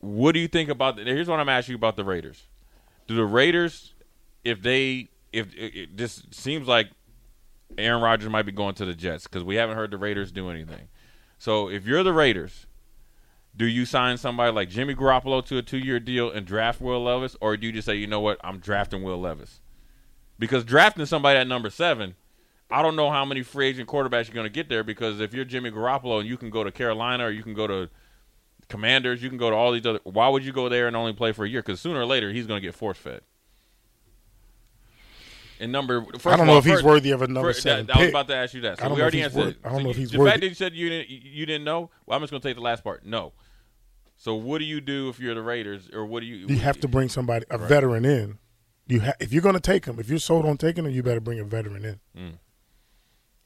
What 0.00 0.32
do 0.32 0.40
you 0.40 0.48
think 0.48 0.68
about? 0.68 0.96
The, 0.96 1.04
here's 1.04 1.28
what 1.28 1.40
I'm 1.40 1.48
asking 1.48 1.72
you 1.72 1.76
about 1.76 1.96
the 1.96 2.04
Raiders. 2.04 2.42
Do 3.06 3.16
the 3.16 3.24
Raiders, 3.24 3.94
if 4.44 4.60
they, 4.60 5.08
if 5.32 5.54
it, 5.54 5.76
it 5.76 5.96
just 5.96 6.34
seems 6.34 6.66
like 6.68 6.88
Aaron 7.78 8.02
Rodgers 8.02 8.28
might 8.28 8.44
be 8.46 8.52
going 8.52 8.74
to 8.74 8.84
the 8.84 8.94
Jets 8.94 9.24
because 9.24 9.44
we 9.44 9.56
haven't 9.56 9.76
heard 9.76 9.90
the 9.90 9.96
Raiders 9.96 10.32
do 10.32 10.50
anything. 10.50 10.88
So 11.38 11.68
if 11.68 11.86
you're 11.86 12.02
the 12.02 12.12
Raiders, 12.12 12.66
do 13.56 13.66
you 13.66 13.84
sign 13.86 14.16
somebody 14.18 14.52
like 14.52 14.68
Jimmy 14.68 14.94
Garoppolo 14.94 15.44
to 15.46 15.58
a 15.58 15.62
two-year 15.62 16.00
deal 16.00 16.30
and 16.30 16.44
draft 16.46 16.80
Will 16.80 17.02
Levis, 17.04 17.36
or 17.40 17.56
do 17.56 17.66
you 17.66 17.72
just 17.72 17.86
say, 17.86 17.94
you 17.94 18.06
know 18.06 18.20
what, 18.20 18.38
I'm 18.42 18.58
drafting 18.58 19.02
Will 19.02 19.20
Levis? 19.20 19.60
Because 20.38 20.64
drafting 20.64 21.06
somebody 21.06 21.38
at 21.38 21.46
number 21.46 21.70
seven, 21.70 22.16
I 22.70 22.82
don't 22.82 22.96
know 22.96 23.10
how 23.10 23.24
many 23.24 23.42
free 23.42 23.68
agent 23.68 23.88
quarterbacks 23.88 24.26
you're 24.26 24.34
going 24.34 24.46
to 24.46 24.50
get 24.50 24.68
there. 24.68 24.82
Because 24.82 25.20
if 25.20 25.32
you're 25.32 25.44
Jimmy 25.44 25.70
Garoppolo 25.70 26.18
and 26.20 26.28
you 26.28 26.36
can 26.36 26.50
go 26.50 26.64
to 26.64 26.72
Carolina 26.72 27.26
or 27.26 27.30
you 27.30 27.42
can 27.44 27.54
go 27.54 27.66
to 27.68 27.88
Commanders. 28.68 29.22
You 29.22 29.28
can 29.28 29.36
go 29.36 29.50
to 29.50 29.54
all 29.56 29.72
these 29.72 29.84
other. 29.84 30.00
Why 30.04 30.26
would 30.26 30.42
you 30.42 30.50
go 30.50 30.70
there 30.70 30.86
and 30.88 30.96
only 30.96 31.12
play 31.12 31.32
for 31.32 31.44
a 31.44 31.48
year? 31.48 31.60
Because 31.60 31.80
sooner 31.82 32.00
or 32.00 32.06
later 32.06 32.32
he's 32.32 32.46
going 32.46 32.60
to 32.62 32.66
get 32.66 32.74
force 32.74 32.96
fed. 32.96 33.20
And 35.60 35.70
number, 35.70 36.04
first 36.18 36.26
I 36.26 36.36
don't 36.36 36.46
know 36.46 36.54
all, 36.54 36.58
if 36.58 36.64
he's 36.64 36.74
first- 36.74 36.84
worthy 36.84 37.10
of 37.10 37.22
another 37.22 37.48
first- 37.48 37.62
seven 37.62 37.86
that- 37.86 37.96
I 37.96 38.00
was 38.00 38.08
about 38.08 38.26
to 38.28 38.34
ask 38.34 38.54
you 38.54 38.62
that. 38.62 38.78
So 38.78 38.84
I 38.84 38.88
don't 38.88 38.96
we 38.96 39.02
know 39.02 39.06
if 39.06 39.14
already 39.14 39.16
he's 39.18 39.36
answered. 39.36 39.56
I 39.64 39.68
don't 39.68 39.78
So 39.78 39.84
know 39.84 39.90
if 39.90 39.96
he's 39.96 40.10
the 40.10 40.18
worthy. 40.18 40.30
fact 40.30 40.40
that 40.40 40.48
you 40.48 40.54
said 40.54 40.72
you 40.74 40.88
didn't 40.88 41.10
you 41.10 41.46
didn't 41.46 41.64
know. 41.64 41.90
Well, 42.06 42.16
I'm 42.16 42.22
just 42.22 42.30
going 42.30 42.40
to 42.40 42.48
take 42.48 42.56
the 42.56 42.62
last 42.62 42.82
part. 42.82 43.04
No. 43.04 43.32
So 44.16 44.34
what 44.34 44.58
do 44.58 44.64
you 44.64 44.80
do 44.80 45.08
if 45.08 45.18
you're 45.18 45.34
the 45.34 45.42
Raiders, 45.42 45.90
or 45.92 46.06
what 46.06 46.20
do 46.20 46.26
you? 46.26 46.46
You 46.46 46.58
have 46.58 46.80
to 46.80 46.88
bring 46.88 47.08
somebody, 47.08 47.44
a 47.50 47.58
veteran 47.58 48.04
in. 48.04 48.38
You 48.86 49.00
ha- 49.00 49.14
if 49.18 49.32
you're 49.32 49.42
going 49.42 49.54
to 49.54 49.60
take 49.60 49.86
him, 49.86 49.98
if 49.98 50.08
you're 50.08 50.18
sold 50.18 50.46
on 50.46 50.56
taking 50.56 50.84
him, 50.84 50.92
you 50.92 51.02
better 51.02 51.20
bring 51.20 51.40
a 51.40 51.44
veteran 51.44 51.84
in. 51.84 52.00
Hmm. 52.16 52.34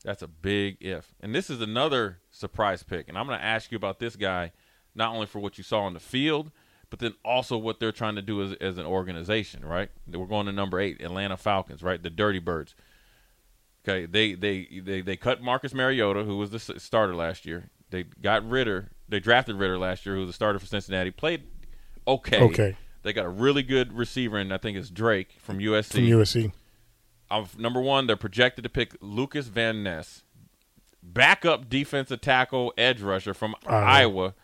That's 0.04 0.22
a 0.22 0.28
big 0.28 0.78
if. 0.80 1.14
And 1.20 1.34
this 1.34 1.50
is 1.50 1.60
another 1.60 2.18
surprise 2.30 2.82
pick. 2.82 3.08
And 3.08 3.18
I'm 3.18 3.26
going 3.26 3.38
to 3.38 3.44
ask 3.44 3.70
you 3.70 3.76
about 3.76 3.98
this 3.98 4.16
guy, 4.16 4.52
not 4.94 5.14
only 5.14 5.26
for 5.26 5.38
what 5.38 5.58
you 5.58 5.64
saw 5.64 5.80
on 5.80 5.94
the 5.94 6.00
field, 6.00 6.50
but 6.90 6.98
then 6.98 7.14
also 7.24 7.56
what 7.56 7.80
they're 7.80 7.92
trying 7.92 8.14
to 8.16 8.22
do 8.22 8.42
as, 8.42 8.52
as 8.54 8.78
an 8.78 8.86
organization, 8.86 9.64
right? 9.64 9.90
We're 10.06 10.26
going 10.26 10.46
to 10.46 10.52
number 10.52 10.80
eight, 10.80 11.00
Atlanta 11.00 11.36
Falcons, 11.36 11.82
right? 11.82 12.02
The 12.02 12.10
Dirty 12.10 12.38
Birds. 12.38 12.74
Okay, 13.86 14.06
they 14.06 14.34
they 14.34 14.80
they, 14.82 15.00
they 15.00 15.16
cut 15.16 15.40
Marcus 15.42 15.72
Mariota, 15.72 16.24
who 16.24 16.36
was 16.36 16.50
the 16.50 16.58
starter 16.58 17.14
last 17.14 17.46
year. 17.46 17.70
They 17.90 18.02
got 18.02 18.48
Ridder. 18.48 18.90
They 19.08 19.20
drafted 19.20 19.56
Ridder 19.56 19.78
last 19.78 20.04
year, 20.04 20.14
who 20.14 20.20
was 20.20 20.28
the 20.28 20.34
starter 20.34 20.58
for 20.58 20.66
Cincinnati. 20.66 21.10
Played 21.10 21.44
okay. 22.06 22.40
Okay. 22.42 22.76
They 23.02 23.12
got 23.12 23.24
a 23.24 23.30
really 23.30 23.62
good 23.62 23.92
receiver, 23.92 24.36
and 24.38 24.52
I 24.52 24.58
think 24.58 24.76
it's 24.76 24.90
Drake 24.90 25.36
from 25.40 25.58
USC. 25.58 25.92
From 25.92 26.02
USC. 26.04 26.52
Of 27.30 27.58
number 27.58 27.80
one, 27.80 28.06
they're 28.06 28.16
projected 28.16 28.64
to 28.64 28.70
pick 28.70 28.94
Lukas 29.00 29.48
Van 29.48 29.82
Ness, 29.82 30.22
backup 31.02 31.68
defensive 31.68 32.20
tackle, 32.20 32.72
edge 32.78 33.00
rusher 33.02 33.34
from 33.34 33.54
Iowa. 33.66 33.84
Iowa, 33.86 34.34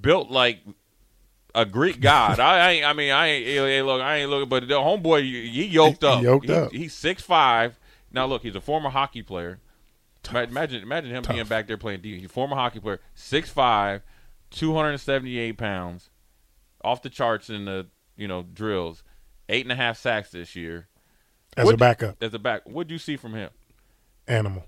built 0.00 0.30
like 0.30 0.60
a 1.54 1.64
Greek 1.64 2.00
god. 2.00 2.38
I, 2.40 2.70
ain't, 2.72 2.84
I 2.86 2.92
mean, 2.92 3.10
I 3.10 3.26
ain't 3.28 3.46
hey, 3.46 3.82
look, 3.82 4.00
I 4.02 4.16
ain't 4.18 4.30
looking, 4.30 4.48
but 4.48 4.68
the 4.68 4.74
homeboy, 4.74 5.22
he 5.22 5.64
yoked 5.66 6.02
He- 6.02 6.06
up. 6.08 6.44
He- 6.44 6.52
up. 6.52 6.72
He's 6.72 6.92
six 6.94 7.22
five. 7.22 7.78
Now 8.12 8.26
look, 8.26 8.42
he's 8.42 8.54
a 8.56 8.60
former 8.60 8.90
hockey 8.90 9.22
player. 9.22 9.58
Ma- 10.32 10.40
Imagine, 10.42 10.82
imagine 10.82 11.10
him 11.10 11.24
being 11.28 11.46
back 11.46 11.66
there 11.66 11.76
playing 11.78 12.00
D. 12.00 12.18
He's 12.20 12.30
former 12.30 12.56
hockey 12.56 12.80
player, 12.80 13.00
six 13.14 13.50
five, 13.50 14.02
two 14.50 14.74
hundred 14.74 14.90
and 14.90 15.00
seventy 15.00 15.38
eight 15.38 15.58
pounds, 15.58 16.10
off 16.82 17.02
the 17.02 17.10
charts 17.10 17.50
in 17.50 17.64
the 17.64 17.86
you 18.16 18.26
know 18.28 18.42
drills, 18.42 19.02
eight 19.48 19.64
and 19.64 19.72
a 19.72 19.76
half 19.76 19.98
sacks 19.98 20.30
this 20.30 20.54
year 20.56 20.88
As 21.56 21.64
What- 21.66 21.74
a 21.74 21.78
backup. 21.78 22.16
as 22.22 22.32
a 22.34 22.38
back. 22.38 22.68
what 22.68 22.86
do 22.88 22.94
you 22.94 22.98
see 22.98 23.16
from 23.16 23.34
him? 23.34 23.50
Animal. 24.26 24.64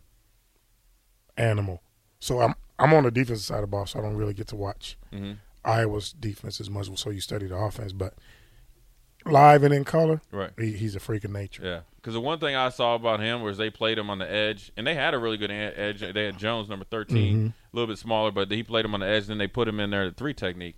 Animal. 1.37 1.83
So 2.21 2.41
I'm 2.41 2.55
I'm 2.79 2.93
on 2.95 3.05
the 3.05 3.11
defensive 3.11 3.45
side 3.45 3.57
of 3.57 3.63
the 3.63 3.67
ball, 3.69 3.87
so 3.87 3.99
I 3.99 4.03
don't 4.03 4.17
really 4.17 4.35
get 4.35 4.49
to 4.49 4.57
watch 4.57 4.97
Mhm. 5.13 5.39
Iowa's 5.65 6.13
defense 6.13 6.61
as 6.61 6.69
much. 6.71 6.89
So 6.99 7.11
you 7.11 7.21
study 7.21 7.47
the 7.47 7.57
offense, 7.57 7.93
but 7.93 8.15
live 9.31 9.63
and 9.63 9.73
in 9.75 9.85
color, 9.85 10.21
Right. 10.31 10.51
he, 10.59 10.73
he's 10.73 10.95
a 10.97 11.01
freak 11.01 11.25
of 11.25 11.31
nature. 11.31 11.63
Yeah, 11.65 11.81
because 11.97 12.15
the 12.15 12.21
one 12.21 12.39
thing 12.39 12.55
I 12.55 12.69
saw 12.69 12.95
about 12.95 13.21
him 13.21 13.43
was 13.43 13.59
they 13.59 13.71
played 13.71 13.99
him 13.99 14.11
on 14.11 14.19
the 14.19 14.31
edge, 14.31 14.73
and 14.77 14.87
they 14.87 14.95
had 14.95 15.15
a 15.15 15.19
really 15.19 15.37
good 15.37 15.51
edge. 15.51 16.01
They 16.01 16.25
had 16.25 16.39
Jones, 16.39 16.69
number 16.69 16.85
13 16.85 17.17
mm-hmm. 17.17 17.47
a 17.47 17.53
little 17.73 17.87
bit 17.89 17.99
smaller, 17.99 18.31
but 18.31 18.51
he 18.51 18.63
played 18.63 18.85
him 18.85 18.95
on 18.95 19.01
the 19.01 19.07
edge. 19.09 19.27
Then 19.27 19.39
they 19.39 19.47
put 19.49 19.69
him 19.69 19.81
in 19.81 19.91
there 19.91 20.05
at 20.05 20.17
three 20.17 20.35
technique. 20.35 20.77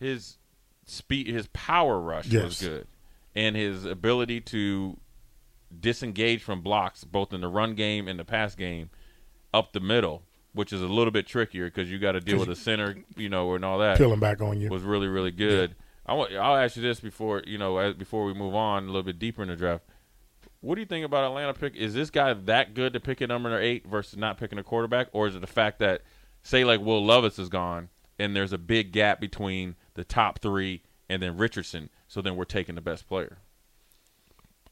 His 0.00 0.38
speed, 0.86 1.26
his 1.28 1.46
power 1.48 1.98
rush 2.00 2.30
was 2.32 2.60
good, 2.60 2.86
and 3.34 3.56
his 3.56 3.84
ability 3.84 4.40
to 4.42 4.98
disengage 5.80 6.42
from 6.42 6.60
blocks, 6.60 7.04
both 7.04 7.32
in 7.32 7.40
the 7.40 7.48
run 7.48 7.74
game 7.74 8.08
and 8.08 8.18
the 8.18 8.24
pass 8.24 8.54
game, 8.54 8.90
up 9.52 9.72
the 9.72 9.80
middle, 9.80 10.22
which 10.52 10.72
is 10.72 10.82
a 10.82 10.86
little 10.86 11.10
bit 11.10 11.26
trickier 11.26 11.66
because 11.66 11.90
you 11.90 11.98
got 11.98 12.12
to 12.12 12.20
deal 12.20 12.38
with 12.38 12.48
a 12.48 12.56
center, 12.56 12.96
you 13.16 13.28
know, 13.28 13.54
and 13.54 13.64
all 13.64 13.78
that 13.78 13.98
Peeling 13.98 14.20
back 14.20 14.40
on 14.40 14.60
you. 14.60 14.68
was 14.68 14.82
really 14.82 15.08
really 15.08 15.30
good. 15.30 15.74
I 16.06 16.14
want 16.14 16.32
I'll 16.32 16.56
ask 16.56 16.76
you 16.76 16.82
this 16.82 17.00
before 17.00 17.42
you 17.46 17.58
know 17.58 17.78
as, 17.78 17.94
before 17.94 18.24
we 18.24 18.34
move 18.34 18.54
on 18.54 18.84
a 18.84 18.86
little 18.86 19.02
bit 19.02 19.18
deeper 19.18 19.42
in 19.42 19.48
the 19.48 19.56
draft. 19.56 19.84
What 20.60 20.76
do 20.76 20.80
you 20.80 20.86
think 20.86 21.04
about 21.04 21.24
Atlanta 21.24 21.52
pick? 21.54 21.76
Is 21.76 21.94
this 21.94 22.10
guy 22.10 22.32
that 22.32 22.74
good 22.74 22.94
to 22.94 23.00
pick 23.00 23.20
a 23.20 23.26
number 23.26 23.58
eight 23.60 23.86
versus 23.86 24.18
not 24.18 24.38
picking 24.38 24.58
a 24.58 24.62
quarterback, 24.62 25.08
or 25.12 25.26
is 25.26 25.36
it 25.36 25.40
the 25.40 25.46
fact 25.46 25.78
that 25.80 26.02
say 26.42 26.64
like 26.64 26.80
Will 26.80 27.04
Levis 27.04 27.38
is 27.38 27.48
gone 27.48 27.88
and 28.18 28.34
there's 28.34 28.52
a 28.52 28.58
big 28.58 28.92
gap 28.92 29.20
between 29.20 29.76
the 29.94 30.04
top 30.04 30.38
three 30.40 30.82
and 31.08 31.22
then 31.22 31.36
Richardson, 31.36 31.90
so 32.08 32.22
then 32.22 32.36
we're 32.36 32.44
taking 32.44 32.74
the 32.74 32.80
best 32.80 33.06
player. 33.08 33.38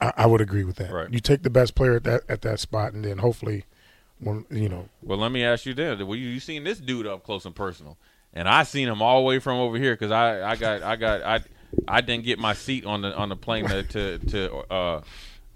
I, 0.00 0.12
I 0.18 0.26
would 0.26 0.40
agree 0.40 0.64
with 0.64 0.76
that. 0.76 0.90
Right. 0.90 1.12
You 1.12 1.20
take 1.20 1.42
the 1.42 1.50
best 1.50 1.74
player 1.74 1.96
at 1.96 2.04
that 2.04 2.22
at 2.28 2.42
that 2.42 2.60
spot, 2.60 2.92
and 2.92 3.04
then 3.04 3.18
hopefully, 3.18 3.64
when 4.18 4.46
you 4.50 4.68
know, 4.68 4.88
Well, 5.02 5.18
let 5.18 5.32
me 5.32 5.44
ask 5.44 5.66
you 5.66 5.74
then. 5.74 6.04
Well, 6.06 6.16
you, 6.16 6.28
you 6.28 6.40
seen 6.40 6.64
this 6.64 6.78
dude 6.78 7.06
up 7.06 7.22
close 7.22 7.44
and 7.44 7.54
personal, 7.54 7.98
and 8.32 8.48
I 8.48 8.62
seen 8.62 8.88
him 8.88 9.02
all 9.02 9.20
the 9.20 9.26
way 9.26 9.38
from 9.38 9.58
over 9.58 9.76
here 9.76 9.94
because 9.94 10.10
I, 10.10 10.52
I 10.52 10.56
got 10.56 10.82
I 10.82 10.96
got 10.96 11.22
I 11.22 11.40
I 11.88 12.00
didn't 12.00 12.24
get 12.24 12.38
my 12.38 12.54
seat 12.54 12.84
on 12.84 13.02
the 13.02 13.14
on 13.14 13.28
the 13.28 13.36
plane 13.36 13.66
to 13.66 13.82
to, 13.82 14.18
to 14.18 14.54
uh, 14.72 15.02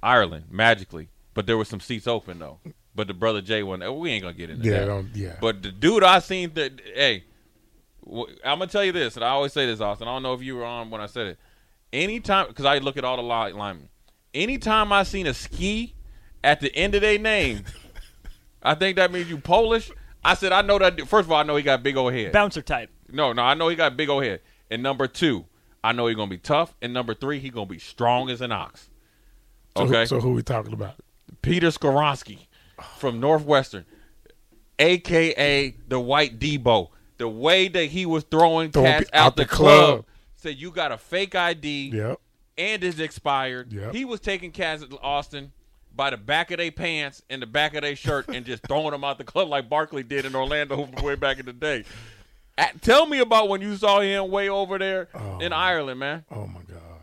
Ireland 0.03 0.47
magically, 0.51 1.09
but 1.35 1.47
there 1.47 1.57
was 1.57 1.69
some 1.69 1.81
seats 1.81 2.07
open 2.07 2.39
though. 2.39 2.59
But 2.95 3.09
the 3.09 3.15
brother 3.15 3.43
Jay 3.43 3.63
one, 3.63 3.81
we 3.99 4.11
ain't 4.11 4.23
gonna 4.23 4.35
get 4.35 4.51
into 4.51 4.67
yeah, 4.67 4.87
that. 4.87 5.07
yeah. 5.15 5.37
But 5.41 5.63
the 5.63 5.71
dude 5.71 6.03
I 6.03 6.19
seen 6.21 6.53
that, 6.55 6.81
hey, 6.95 7.25
I'm 8.07 8.59
gonna 8.59 8.67
tell 8.69 8.85
you 8.85 8.93
this, 8.93 9.17
and 9.17 9.25
I 9.25 9.29
always 9.29 9.53
say 9.53 9.67
this, 9.67 9.81
Austin. 9.81 10.09
I 10.09 10.13
don't 10.13 10.23
know 10.23 10.33
if 10.33 10.43
you 10.43 10.57
were 10.57 10.65
on 10.65 10.91
when 10.91 11.01
I 11.01 11.07
said 11.07 11.27
it. 11.27 11.39
Anytime, 11.93 12.49
because 12.49 12.65
I 12.65 12.79
look 12.79 12.97
at 12.97 13.05
all 13.05 13.17
the 13.17 13.23
li- 13.23 13.53
linemen. 13.53 13.89
Anytime 14.33 14.93
I 14.93 15.03
seen 15.03 15.27
a 15.27 15.35
ski 15.35 15.95
at 16.43 16.61
the 16.61 16.75
end 16.75 16.95
of 16.95 17.01
their 17.01 17.19
name, 17.19 17.65
I 18.63 18.75
think 18.75 18.97
that 18.97 19.13
means 19.13 19.29
you 19.29 19.39
Polish. 19.39 19.91
I 20.27 20.35
said 20.35 20.53
I 20.53 20.63
know 20.63 20.79
that. 20.79 21.01
First 21.09 21.27
of 21.27 21.33
all, 21.33 21.39
I 21.39 21.43
know 21.43 21.57
he 21.57 21.63
got 21.63 21.83
big 21.83 21.97
old 21.97 22.13
head. 22.13 22.33
Bouncer 22.33 22.63
type. 22.63 22.91
No, 23.11 23.33
no, 23.33 23.43
I 23.43 23.55
know 23.55 23.69
he 23.69 23.77
got 23.77 23.97
big 23.97 24.09
old 24.09 24.25
head. 24.25 24.41
And 24.71 24.83
number 24.83 25.07
two, 25.07 25.45
I 25.85 25.93
know 25.93 26.07
he's 26.09 26.17
gonna 26.17 26.31
be 26.31 26.39
tough. 26.39 26.75
And 26.83 26.93
number 26.93 27.15
three, 27.15 27.39
he 27.39 27.49
gonna 27.51 27.67
be 27.67 27.79
strong 27.79 28.29
as 28.31 28.41
an 28.41 28.51
ox. 28.53 28.91
so, 29.77 29.87
who- 29.87 29.95
Okay, 29.95 30.05
so 30.07 30.21
who 30.21 30.33
we 30.33 30.43
talking 30.43 30.73
about? 30.73 30.97
Peter 31.43 31.69
Skoronski 31.69 32.47
from 32.99 33.21
Northwestern, 33.21 33.85
aka 34.79 35.75
the 35.89 36.01
White 36.01 36.39
Deebo. 36.39 36.89
The 37.19 37.29
way 37.29 37.69
that 37.69 37.85
he 37.87 38.05
was 38.05 38.25
throwing 38.25 38.71
Throwing 38.73 38.87
cats 38.93 39.11
pe- 39.11 39.19
out, 39.19 39.37
the 39.37 39.47
club, 39.47 40.05
said 40.35 40.57
you 40.57 40.71
got 40.71 40.93
a 40.93 40.99
fake 40.99 41.35
ID 41.35 41.91
Yep. 41.95 42.21
and 42.59 42.85
is 42.85 43.01
expired. 43.01 43.73
Yep. 43.73 43.95
He 43.95 44.05
was 44.05 44.21
taking 44.21 44.51
cats 44.53 44.83
at 44.83 44.89
Austin 45.03 45.53
by 45.97 46.11
the 46.11 46.17
back 46.17 46.51
of 46.51 46.59
their 46.59 46.71
pants 46.71 47.23
and 47.31 47.41
the 47.41 47.47
back 47.47 47.75
of 47.75 47.83
their 47.83 47.97
shirt 47.97 48.29
and 48.29 48.45
just 48.45 48.63
throwing 48.67 48.91
them 48.91 49.03
out 49.03 49.19
the 49.19 49.25
club 49.25 49.49
like 49.49 49.69
Barkley 49.69 50.03
did 50.03 50.25
in 50.27 50.35
Orlando 50.37 50.89
way 51.03 51.15
back 51.15 51.39
in 51.39 51.47
the 51.47 51.53
day. 51.53 51.85
At- 52.59 52.81
tell 52.83 53.07
me 53.07 53.19
about 53.21 53.49
when 53.49 53.61
you 53.63 53.77
saw 53.77 54.01
him 54.01 54.31
way 54.31 54.49
over 54.49 54.79
there 54.79 55.09
oh, 55.15 55.39
in 55.39 55.53
Ireland, 55.53 56.01
man. 56.01 56.25
Oh 56.31 56.47
my 56.47 56.61
god, 56.69 57.01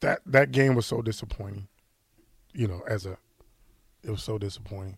that 0.00 0.20
that 0.26 0.52
game 0.52 0.74
was 0.74 0.86
so 0.86 1.02
disappointing. 1.02 1.68
You 2.52 2.68
know, 2.68 2.82
as 2.88 3.04
a, 3.06 3.16
it 4.04 4.10
was 4.10 4.22
so 4.22 4.38
disappointing 4.38 4.96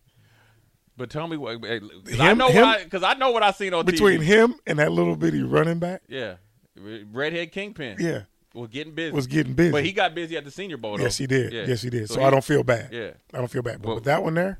But 0.95 1.09
tell 1.09 1.27
me 1.27 1.37
what, 1.37 1.59
'cause 1.61 2.19
I 2.19 2.33
know 2.33 2.49
him- 2.49 2.61
what 2.67 2.79
I, 2.79 2.83
because 2.83 3.01
I 3.03 3.13
know 3.15 3.31
what 3.31 3.41
I 3.43 3.51
seen 3.51 3.73
on 3.73 3.85
between 3.85 4.19
TV. 4.21 4.23
him 4.25 4.55
and 4.67 4.77
that 4.79 4.91
little 4.91 5.15
bitty 5.15 5.41
running 5.41 5.79
back. 5.79 6.01
Yeah, 6.07 6.35
redhead 6.75 7.51
kingpin. 7.51 7.97
Yeah, 7.99 8.21
was 8.57 8.69
getting 8.69 8.93
busy. 8.93 9.11
was 9.13 9.27
getting 9.27 9.53
busy. 9.53 9.71
but 9.71 9.83
he 9.85 9.91
got 9.91 10.13
busy 10.15 10.35
at 10.37 10.43
the 10.45 10.51
Senior 10.51 10.77
Bowl. 10.77 10.97
Though. 10.97 11.03
yes, 11.03 11.17
he 11.17 11.27
did. 11.27 11.53
Yeah. 11.53 11.65
Yes, 11.67 11.81
he 11.81 11.89
did. 11.89 12.09
So, 12.09 12.19
he- 12.19 12.25
I 12.25 12.29
don't 12.29 12.43
feel 12.43 12.63
bad. 12.63 12.89
Yeah, 12.91 13.11
I 13.33 13.37
don't 13.37 13.49
feel 13.49 13.61
bad. 13.61 13.81
But 13.81 13.95
with 13.95 14.03
that 14.05 14.23
one 14.23 14.33
there, 14.33 14.59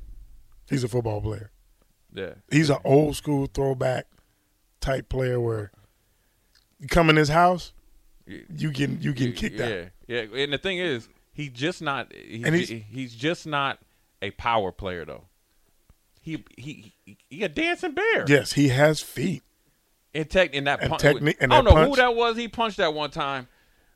he's 0.69 0.83
a 0.83 0.87
football 0.87 1.21
player. 1.21 1.51
yeah. 2.13 2.33
He's 2.51 2.69
an 2.69 2.77
old 2.83 3.15
school 3.15 3.47
throwback 3.53 4.07
type 4.79 5.09
player 5.09 5.39
where 5.39 5.71
you 6.79 6.87
come 6.87 7.09
in 7.09 7.15
his 7.15 7.29
house, 7.29 7.73
you 8.25 8.71
getting 8.71 9.01
you 9.01 9.13
getting 9.13 9.33
kicked 9.33 9.57
yeah, 9.59 9.65
out. 9.65 9.85
Yeah, 10.07 10.41
and 10.41 10.53
the 10.53 10.57
thing 10.57 10.77
is, 10.77 11.07
he's 11.33 11.51
just 11.51 11.81
not. 11.81 12.13
He's, 12.13 12.45
And 12.45 12.55
he's- 12.55 12.83
he's 12.89 13.15
just 13.15 13.47
not 13.47 13.79
a 14.21 14.31
power 14.31 14.71
player 14.71 15.05
though. 15.05 15.25
He 16.21 16.43
he 16.57 16.93
he, 17.05 17.17
he 17.29 17.43
a 17.43 17.49
dancing 17.49 17.93
bear. 17.93 18.25
Yes, 18.27 18.53
he 18.53 18.67
has 18.69 18.99
feet. 19.01 19.43
In 20.13 20.25
tech 20.25 20.53
in 20.53 20.63
that 20.63 20.81
And 20.81 20.89
punch. 20.89 21.01
technique- 21.01 21.37
and 21.39 21.53
I 21.53 21.61
don't 21.61 21.75
know 21.75 21.89
who 21.89 21.95
that 21.97 22.15
was. 22.15 22.37
He 22.37 22.47
punched 22.47 22.77
that 22.77 22.93
one 22.93 23.11
time. 23.11 23.47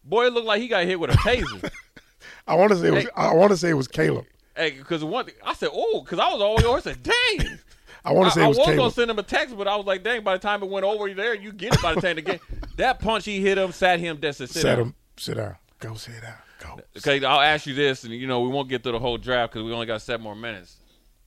Boy, 0.04 0.28
it 0.28 0.34
looked 0.34 0.48
like 0.48 0.62
he 0.62 0.68
got 0.68 0.86
hit 0.86 1.00
with 1.00 1.12
a 1.12 1.18
taser. 1.18 1.70
I 2.48 2.56
want 2.56 2.72
to 2.72 2.78
say 2.78 2.88
it 2.88 2.92
was, 2.94 3.04
Hey. 3.04 3.10
I 3.16 3.34
want 3.34 3.52
to 3.52 3.58
say 3.58 3.70
it 3.70 3.74
was 3.74 3.88
Caleb. 3.88 4.26
hey, 4.56 4.72
because 4.72 5.04
one, 5.04 5.28
I 5.46 5.54
said, 5.54 5.70
oh, 5.72 6.02
because 6.02 6.20
I 6.20 6.32
was 6.34 6.42
always. 6.42 6.66
I 6.88 6.92
said, 6.92 7.04
dang. 7.04 7.60
I 8.04 8.14
want 8.14 8.30
to 8.30 8.34
say 8.34 8.42
I 8.42 8.46
it 8.46 8.50
was 8.50 8.58
was 8.58 8.76
gonna 8.76 8.92
send 8.92 9.12
him 9.12 9.20
a 9.20 9.24
text, 9.24 9.56
but 9.56 9.68
I 9.68 9.76
was 9.76 9.86
like, 9.86 10.04
dang. 10.04 10.24
By 10.24 10.34
the 10.34 10.40
time 10.40 10.64
it 10.64 10.70
went 10.70 10.84
over 10.84 11.14
there, 11.14 11.36
you 11.36 11.52
get 11.54 11.76
it. 11.76 11.82
By 11.84 11.94
the 11.94 12.02
time 12.02 12.16
the 12.16 12.24
game, 12.24 12.40
that 12.78 13.00
punch 13.00 13.26
he 13.26 13.42
hit 13.42 13.60
him, 13.60 13.72
sat 13.72 14.00
him. 14.00 14.18
That's 14.20 14.40
a 14.40 14.48
sit 14.48 14.64
down. 14.64 14.80
him. 14.80 14.96
Sit 15.18 15.38
down. 15.38 15.56
Go 15.80 15.94
sit 15.94 16.20
down. 16.20 16.34
Go. 16.60 16.80
Okay, 16.98 17.24
I'll 17.24 17.40
ask 17.40 17.68
you 17.68 17.76
this, 17.76 18.04
and 18.04 18.12
you 18.12 18.26
know 18.26 18.42
we 18.42 18.50
won't 18.50 18.70
get 18.70 18.82
through 18.82 18.94
the 18.94 19.00
whole 19.00 19.20
draft 19.20 19.54
because 19.54 19.66
we 19.66 19.72
only 19.72 19.86
got 19.86 20.02
seven 20.02 20.24
more 20.24 20.36
minutes. 20.36 20.78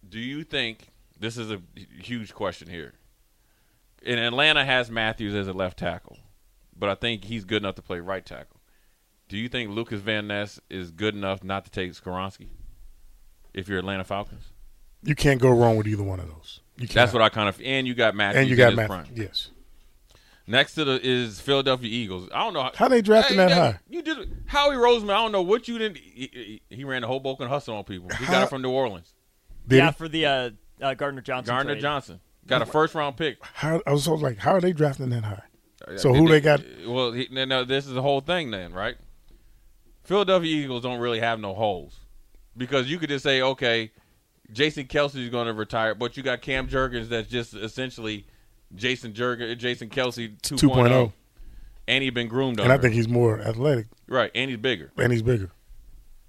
Do 0.08 0.18
you 0.18 0.42
think 0.42 0.88
this 1.18 1.38
is 1.38 1.52
a 1.52 1.60
huge 2.00 2.34
question 2.34 2.68
here? 2.68 2.94
In 4.02 4.18
Atlanta 4.18 4.64
has 4.64 4.90
Matthews 4.90 5.34
as 5.34 5.46
a 5.46 5.52
left 5.52 5.78
tackle, 5.78 6.18
but 6.76 6.88
I 6.88 6.96
think 6.96 7.24
he's 7.24 7.44
good 7.44 7.62
enough 7.62 7.76
to 7.76 7.82
play 7.82 8.00
right 8.00 8.24
tackle. 8.26 8.53
Do 9.28 9.36
you 9.38 9.48
think 9.48 9.70
Lukas 9.70 10.00
Van 10.00 10.26
Ness 10.26 10.60
is 10.70 10.90
good 10.90 11.14
enough 11.14 11.42
not 11.42 11.64
to 11.64 11.70
take 11.70 11.92
Skoronski? 11.92 12.48
If 13.52 13.68
you're 13.68 13.78
Atlanta 13.78 14.04
Falcons, 14.04 14.52
You 15.02 15.14
can't 15.14 15.40
go 15.40 15.50
wrong 15.50 15.76
with 15.76 15.86
either 15.86 16.02
one 16.02 16.20
of 16.20 16.28
those. 16.28 16.60
You 16.76 16.86
that's 16.88 17.12
what 17.12 17.22
I 17.22 17.28
kind 17.28 17.48
of 17.48 17.60
and 17.64 17.86
you 17.86 17.94
got 17.94 18.14
Matthews 18.14 18.40
and 18.42 18.50
you 18.50 18.56
got 18.56 18.70
his 18.70 18.76
Matt. 18.76 18.88
prime. 18.88 19.06
Yes. 19.14 19.50
Next 20.46 20.74
to 20.74 20.84
the 20.84 21.00
is 21.02 21.40
Philadelphia 21.40 21.88
Eagles. 21.88 22.28
I 22.34 22.40
don't 22.44 22.52
know 22.52 22.70
How 22.74 22.88
they 22.88 23.00
drafting 23.00 23.38
Hey, 23.38 23.46
that 23.46 23.52
high? 23.52 23.80
You 23.88 24.02
did 24.02 24.42
Howie 24.46 24.74
Roseman. 24.74 25.10
I 25.10 25.14
don't 25.22 25.32
know 25.32 25.40
what 25.42 25.68
you 25.68 25.78
didn't. 25.78 25.96
He, 25.98 26.60
he- 26.68 26.76
he 26.76 26.84
ran 26.84 27.00
the 27.02 27.08
Hoboken 27.08 27.48
hustle 27.48 27.76
on 27.76 27.84
people. 27.84 28.10
He 28.18 28.26
got 28.26 28.42
it 28.42 28.48
from 28.50 28.60
New 28.60 28.70
Orleans. 28.70 29.14
Did 29.66 29.76
yeah, 29.76 29.86
he? 29.86 29.92
for 29.92 30.08
the 30.08 30.26
uh, 30.26 30.50
uh, 30.82 30.94
Gardner 30.94 31.22
Johnson. 31.22 31.54
Gardner 31.54 31.74
trade. 31.74 31.80
Johnson 31.82 32.20
got 32.46 32.60
a 32.60 32.66
first 32.66 32.94
round 32.94 33.16
pick. 33.16 33.38
How 33.42 33.80
I 33.86 33.92
was 33.92 34.04
so 34.04 34.14
like, 34.16 34.36
how 34.38 34.50
are 34.52 34.60
they 34.60 34.72
drafting 34.74 35.08
that 35.10 35.24
high? 35.24 35.42
So 35.96 36.12
who 36.12 36.28
they 36.28 36.40
got? 36.40 36.62
Well, 36.86 37.12
he, 37.12 37.28
no, 37.30 37.44
no, 37.46 37.64
this 37.64 37.86
is 37.86 37.92
the 37.94 38.02
whole 38.02 38.20
thing 38.20 38.50
then, 38.50 38.72
right? 38.74 38.96
Philadelphia 40.04 40.54
Eagles 40.64 40.82
don't 40.82 41.00
really 41.00 41.20
have 41.20 41.40
no 41.40 41.54
holes 41.54 41.98
because 42.56 42.90
you 42.90 42.98
could 42.98 43.08
just 43.08 43.22
say, 43.22 43.42
okay, 43.42 43.90
Jason 44.52 44.84
Kelce 44.86 45.16
is 45.16 45.30
going 45.30 45.46
to 45.46 45.52
retire, 45.54 45.94
but 45.94 46.16
you 46.16 46.22
got 46.22 46.42
Cam 46.42 46.68
Jurgens 46.68 47.08
that's 47.08 47.28
just 47.28 47.54
essentially 47.54 48.26
Jason 48.74 49.14
Jurgen, 49.14 49.58
Jason 49.58 49.88
Kelce 49.88 50.36
2.0, 50.42 50.58
2.0. 50.70 51.12
and 51.88 52.02
he's 52.02 52.12
been 52.12 52.28
groomed 52.28 52.60
And 52.60 52.72
I 52.72 52.78
think 52.78 52.94
he's 52.94 53.08
more 53.08 53.40
athletic 53.40 53.86
right, 54.08 54.30
and 54.34 54.50
he's 54.50 54.58
bigger. 54.58 54.92
and 54.98 55.12
he's 55.12 55.22
bigger. 55.22 55.50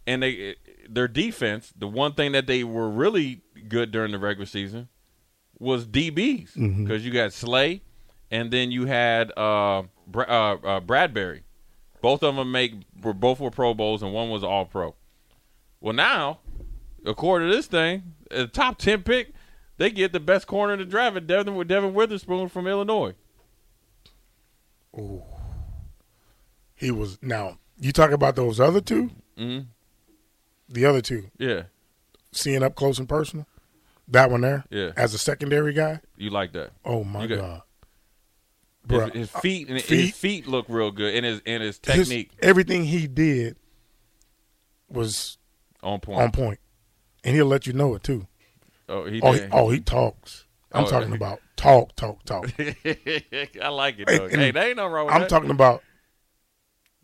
and 0.07 0.23
they 0.23 0.55
their 0.87 1.07
defense, 1.07 1.73
the 1.77 1.87
one 1.87 2.13
thing 2.13 2.31
that 2.33 2.45
they 2.47 2.63
were 2.63 2.89
really 2.89 3.41
good 3.67 3.91
during 3.91 4.11
the 4.11 4.19
regular 4.19 4.45
season 4.45 4.87
was 5.59 5.85
DBs 5.87 6.53
because 6.53 6.57
Mm-hmm. 6.57 6.97
you 6.99 7.11
got 7.11 7.33
Slay, 7.33 7.81
and 8.29 8.51
then 8.51 8.69
you 8.71 8.85
had 8.85 9.31
uh, 9.37 9.83
Bra- 10.07 10.25
uh, 10.25 10.57
uh, 10.63 10.79
Bradberry. 10.81 11.41
Both 12.05 12.21
of 12.21 12.35
them 12.35 12.51
make 12.51 12.73
were 13.01 13.15
both 13.15 13.39
were 13.39 13.49
Pro 13.49 13.73
Bowls, 13.73 14.03
and 14.03 14.13
one 14.13 14.29
was 14.29 14.43
All 14.43 14.63
Pro. 14.65 14.93
Well, 15.81 15.95
now, 15.95 16.37
according 17.03 17.49
to 17.49 17.55
this 17.55 17.65
thing, 17.65 18.13
the 18.29 18.45
top 18.45 18.77
ten 18.77 19.01
pick, 19.01 19.33
they 19.77 19.89
get 19.89 20.11
the 20.13 20.19
best 20.19 20.45
corner 20.45 20.73
in 20.73 20.77
the 20.79 20.85
draft, 20.85 21.17
and 21.17 21.25
Devon 21.25 21.55
with 21.55 21.67
Devon 21.67 21.95
Witherspoon 21.95 22.47
from 22.49 22.67
Illinois. 22.67 23.15
Ooh, 24.95 25.23
he 26.75 26.91
was 26.91 27.17
now. 27.23 27.57
You 27.79 27.91
talk 27.91 28.11
about 28.11 28.35
those 28.35 28.59
other 28.59 28.81
2 28.81 29.09
hmm 29.35 29.59
The 30.69 30.85
other 30.85 31.01
two, 31.01 31.31
Yeah, 31.39 31.63
seeing 32.31 32.61
up 32.61 32.75
close 32.75 32.99
and 32.99 33.09
personal. 33.09 33.47
That 34.07 34.29
one 34.29 34.41
there, 34.41 34.63
Yeah. 34.69 34.91
as 34.95 35.15
a 35.15 35.17
secondary 35.17 35.73
guy. 35.73 36.01
you 36.17 36.29
like 36.29 36.53
that? 36.53 36.71
Oh 36.85 37.03
my 37.03 37.23
You 37.23 37.29
got- 37.29 37.37
god, 37.39 37.61
Bruh, 38.87 39.13
his 39.13 39.29
feet 39.31 39.67
and 39.69 39.81
feet- 39.81 39.99
his 39.99 40.11
feet 40.15 40.47
look 40.47 40.65
real 40.69 40.91
good, 40.91 41.13
and 41.15 41.25
his 41.25 41.41
and 41.45 41.63
his 41.63 41.79
His- 41.83 42.07
technique 42.07 42.31
everything 42.41 42.85
he 42.85 43.07
did 43.07 43.57
was 44.89 45.37
on 45.81 45.99
point. 45.99 46.21
on 46.21 46.31
point, 46.31 46.59
and 47.23 47.35
he'll 47.35 47.45
let 47.47 47.65
you 47.67 47.73
know 47.73 47.95
it 47.95 48.03
too. 48.03 48.27
Oh, 48.87 49.05
he 49.05 49.21
Oh, 49.21 49.31
he, 49.31 49.41
oh, 49.51 49.69
he 49.69 49.79
talks. 49.79 50.45
I'm 50.71 50.83
Oh, 50.85 50.87
talking 50.89 51.09
yeah. 51.09 51.15
about 51.15 51.41
talk, 51.55 51.95
talk, 51.95 52.23
talk. 52.25 52.45
I 52.59 53.67
like 53.69 53.99
it 53.99 54.09
and 54.09 54.31
hey, 54.41 54.51
there 54.51 54.67
ain't 54.67 54.77
no 54.77 54.87
wrong 54.87 55.05
with 55.07 55.15
I'm 55.15 55.21
that. 55.21 55.29
talking 55.29 55.49
about. 55.51 55.83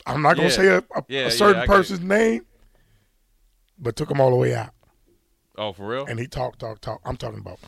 I'm 0.05 0.21
not 0.21 0.35
gonna 0.35 0.49
Yeah. 0.49 0.53
say 0.55 0.67
a, 0.67 0.77
a, 0.79 1.03
Yeah, 1.07 1.19
a 1.27 1.31
certain 1.31 1.61
got 1.61 1.67
person's 1.67 2.01
name, 2.01 2.45
but 3.79 3.95
took 3.95 4.09
him 4.11 4.19
all 4.19 4.29
the 4.31 4.35
way 4.35 4.53
out, 4.55 4.73
Oh, 5.57 5.73
for 5.73 5.87
real? 5.87 6.05
and 6.05 6.19
he 6.19 6.27
talked, 6.27 6.59
talk, 6.59 6.81
talk. 6.81 7.01
I'm 7.05 7.17
talking 7.17 7.39
about. 7.39 7.59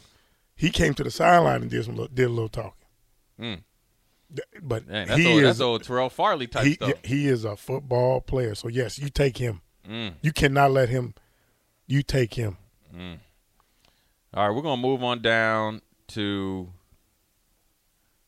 He 0.55 0.69
came 0.69 0.93
to 0.95 1.03
the 1.03 1.11
sideline 1.11 1.61
and 1.63 1.71
did 1.71 1.85
some, 1.85 1.95
little- 1.95 2.13
did 2.13 2.25
a 2.25 2.29
little 2.29 2.49
talking. 2.49 2.71
Mm. 3.39 3.63
But 4.61 4.87
Dang, 4.87 5.07
that's 5.07 5.19
he 5.19 5.27
old, 5.27 5.37
is 5.39 5.43
that's 5.43 5.59
old 5.61 5.83
Terrell 5.83 6.09
Farley 6.09 6.47
type 6.47 6.65
he, 6.65 6.73
stuff. 6.73 6.93
he 7.03 7.27
is 7.27 7.45
a 7.45 7.55
football 7.55 8.21
player. 8.21 8.55
So 8.55 8.67
yes, 8.67 8.97
you 8.97 9.09
take 9.09 9.37
him. 9.37 9.61
Mm. 9.87 10.13
You 10.21 10.31
cannot 10.31 10.71
let 10.71 10.89
him. 10.89 11.13
You 11.87 12.01
take 12.03 12.33
him. 12.33 12.57
All 14.33 14.47
right, 14.47 14.55
we're 14.55 14.61
gonna 14.61 14.81
move 14.81 15.03
on 15.03 15.21
down 15.21 15.81
to. 16.09 16.69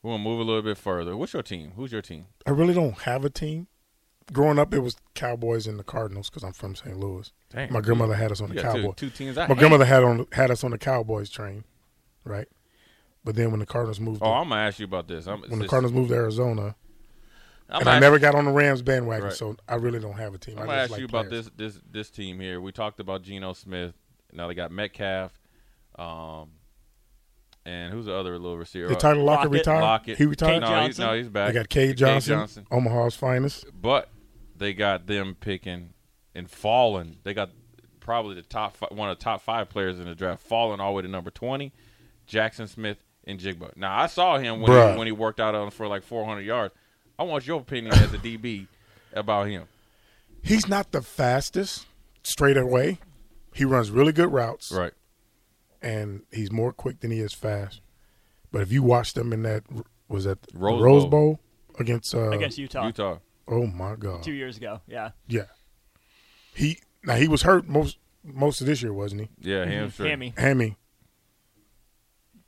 We're 0.02 0.12
gonna 0.12 0.22
move 0.22 0.38
a 0.40 0.44
little 0.44 0.62
bit 0.62 0.78
further. 0.78 1.16
What's 1.16 1.32
your 1.32 1.42
team? 1.42 1.72
Who's 1.74 1.90
your 1.90 2.02
team? 2.02 2.26
I 2.46 2.50
really 2.50 2.74
don't 2.74 2.98
have 3.02 3.24
a 3.24 3.30
team. 3.30 3.66
Growing 4.32 4.58
up, 4.58 4.74
it 4.74 4.80
was 4.80 4.96
Cowboys 5.14 5.66
and 5.66 5.78
the 5.78 5.84
Cardinals 5.84 6.28
because 6.30 6.42
I'm 6.44 6.52
from 6.52 6.74
St. 6.74 6.96
Louis. 6.98 7.32
Damn, 7.50 7.72
My 7.72 7.80
grandmother 7.80 8.14
had 8.14 8.32
us 8.32 8.40
on 8.40 8.48
you 8.48 8.54
the 8.56 8.62
got 8.62 8.74
two, 8.74 8.82
Cowboys. 8.82 8.94
two 8.96 9.10
teams. 9.10 9.38
I 9.38 9.42
My 9.42 9.54
hate. 9.54 9.58
grandmother 9.58 9.84
had 9.84 10.02
on 10.04 10.26
had 10.32 10.50
us 10.50 10.62
on 10.64 10.72
the 10.72 10.78
Cowboys 10.78 11.30
train, 11.30 11.64
right? 12.24 12.48
But 13.26 13.34
then 13.34 13.50
when 13.50 13.58
the 13.60 13.66
Cardinals 13.66 13.98
moved, 14.00 14.22
Oh, 14.22 14.26
to, 14.26 14.30
I'm 14.30 14.48
gonna 14.48 14.60
ask 14.62 14.78
you 14.78 14.84
about 14.86 15.08
this. 15.08 15.26
I'm, 15.26 15.42
when 15.42 15.58
the 15.58 15.66
Cardinals 15.68 15.92
moved 15.92 16.08
to 16.10 16.14
Arizona, 16.14 16.76
I'm 17.68 17.80
and 17.80 17.88
I 17.88 17.94
ask- 17.96 18.00
never 18.00 18.18
got 18.20 18.34
on 18.36 18.44
the 18.46 18.52
Rams 18.52 18.80
bandwagon, 18.82 19.24
Right. 19.26 19.32
so 19.34 19.56
I 19.68 19.74
really 19.74 19.98
don't 19.98 20.16
have 20.16 20.32
a 20.32 20.38
team. 20.38 20.56
I'm 20.56 20.62
I 20.62 20.66
gonna 20.66 20.76
just 20.78 20.82
ask 20.84 20.90
like 20.92 21.00
you 21.00 21.06
about 21.06 21.28
players. 21.28 21.50
this 21.56 21.74
this 21.74 21.82
this 21.90 22.10
team 22.10 22.38
here. 22.40 22.60
We 22.60 22.70
talked 22.72 23.00
about 23.00 23.22
Geno 23.22 23.52
Smith. 23.52 23.94
Now 24.32 24.46
they 24.46 24.54
got 24.54 24.70
Metcalf, 24.70 25.32
um, 25.98 26.50
and 27.64 27.92
who's 27.92 28.06
the 28.06 28.14
other 28.14 28.38
little 28.38 28.56
receiver? 28.56 28.86
Did 28.88 29.00
Tyler 29.00 29.16
Lockett, 29.16 29.50
Lockett. 29.50 29.52
retire? 29.52 29.80
Lockett. 29.80 30.18
He 30.18 30.26
retired. 30.26 30.60
No, 30.60 30.66
he's, 30.66 30.96
Johnson. 30.96 31.04
no, 31.06 31.12
he's 31.14 31.28
back. 31.28 31.48
I 31.48 31.52
got 31.52 31.68
Cade 31.68 31.88
Cade 31.90 31.96
Johnson, 31.96 32.38
Johnson. 32.38 32.66
Omaha's 32.70 33.16
finest. 33.16 33.66
but 33.74 34.08
they 34.56 34.72
got 34.72 35.06
them 35.08 35.36
picking 35.38 35.94
and 36.34 36.48
falling. 36.48 37.16
They 37.24 37.34
got 37.34 37.50
probably 37.98 38.36
the 38.36 38.42
top 38.42 38.76
fi- 38.76 38.86
one 38.92 39.10
of 39.10 39.18
the 39.18 39.24
top 39.24 39.42
five 39.42 39.68
players 39.68 39.98
in 39.98 40.04
the 40.04 40.14
draft, 40.14 40.42
falling 40.42 40.78
all 40.78 40.92
the 40.92 40.96
way 40.98 41.02
to 41.02 41.08
number 41.08 41.30
twenty, 41.30 41.72
Jaxon 42.28 42.68
Smith 42.68 42.98
Njigba. 43.26 43.76
Now 43.76 43.98
I 43.98 44.06
saw 44.06 44.38
him 44.38 44.60
when 44.60 44.70
Bruh. 44.70 44.92
he, 44.92 44.98
when 44.98 45.06
he 45.06 45.12
worked 45.12 45.40
out 45.40 45.54
on 45.54 45.70
for 45.70 45.86
like 45.88 46.02
400 46.02 46.40
yards. 46.42 46.74
I 47.18 47.22
want 47.24 47.46
your 47.46 47.60
opinion 47.60 47.94
as 47.94 48.12
a 48.12 48.18
DB 48.18 48.66
about 49.12 49.48
him. 49.48 49.64
He's 50.42 50.68
not 50.68 50.92
the 50.92 51.02
fastest 51.02 51.86
straight 52.22 52.56
away. 52.56 52.98
He 53.54 53.64
runs 53.64 53.90
really 53.90 54.12
good 54.12 54.30
routes, 54.32 54.70
Right. 54.70 54.92
and 55.80 56.22
he's 56.30 56.52
more 56.52 56.72
quick 56.72 57.00
than 57.00 57.10
he 57.10 57.20
is 57.20 57.32
fast. 57.32 57.80
But 58.52 58.60
if 58.62 58.70
you 58.70 58.82
watched 58.82 59.16
him 59.16 59.32
in 59.32 59.42
that 59.42 59.64
was 60.08 60.24
that 60.24 60.38
Rose 60.54 60.80
Rose, 60.82 61.02
Bowl. 61.04 61.10
Bowl. 61.10 61.40
against 61.80 62.14
uh, 62.14 62.30
against 62.30 62.58
Utah, 62.58 62.86
Utah. 62.86 63.18
oh 63.48 63.66
my 63.66 63.96
god, 63.96 64.22
two 64.22 64.32
years 64.34 64.56
ago. 64.58 64.80
Yeah, 64.86 65.10
yeah, 65.26 65.46
he 66.54 66.78
now 67.02 67.14
he 67.16 67.28
was 67.28 67.42
hurt 67.42 67.66
most 67.66 67.98
most 68.22 68.60
of 68.60 68.66
this 68.66 68.82
year, 68.82 68.92
wasn't 68.92 69.22
he? 69.22 69.28
Yeah, 69.50 69.64
hamstring. 69.64 70.10
Hammy. 70.10 70.34
Hammy. 70.36 70.76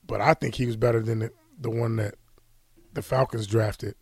But 0.09 0.21
I 0.21 0.35
think 0.35 0.57
he 0.57 0.67
was 0.67 0.77
better 0.77 1.01
than 1.01 1.21
the, 1.21 1.31
the 1.61 1.71
one 1.71 1.95
that 1.97 2.17
the 2.93 3.03
Falcons 3.03 3.47
drafted. 3.47 3.95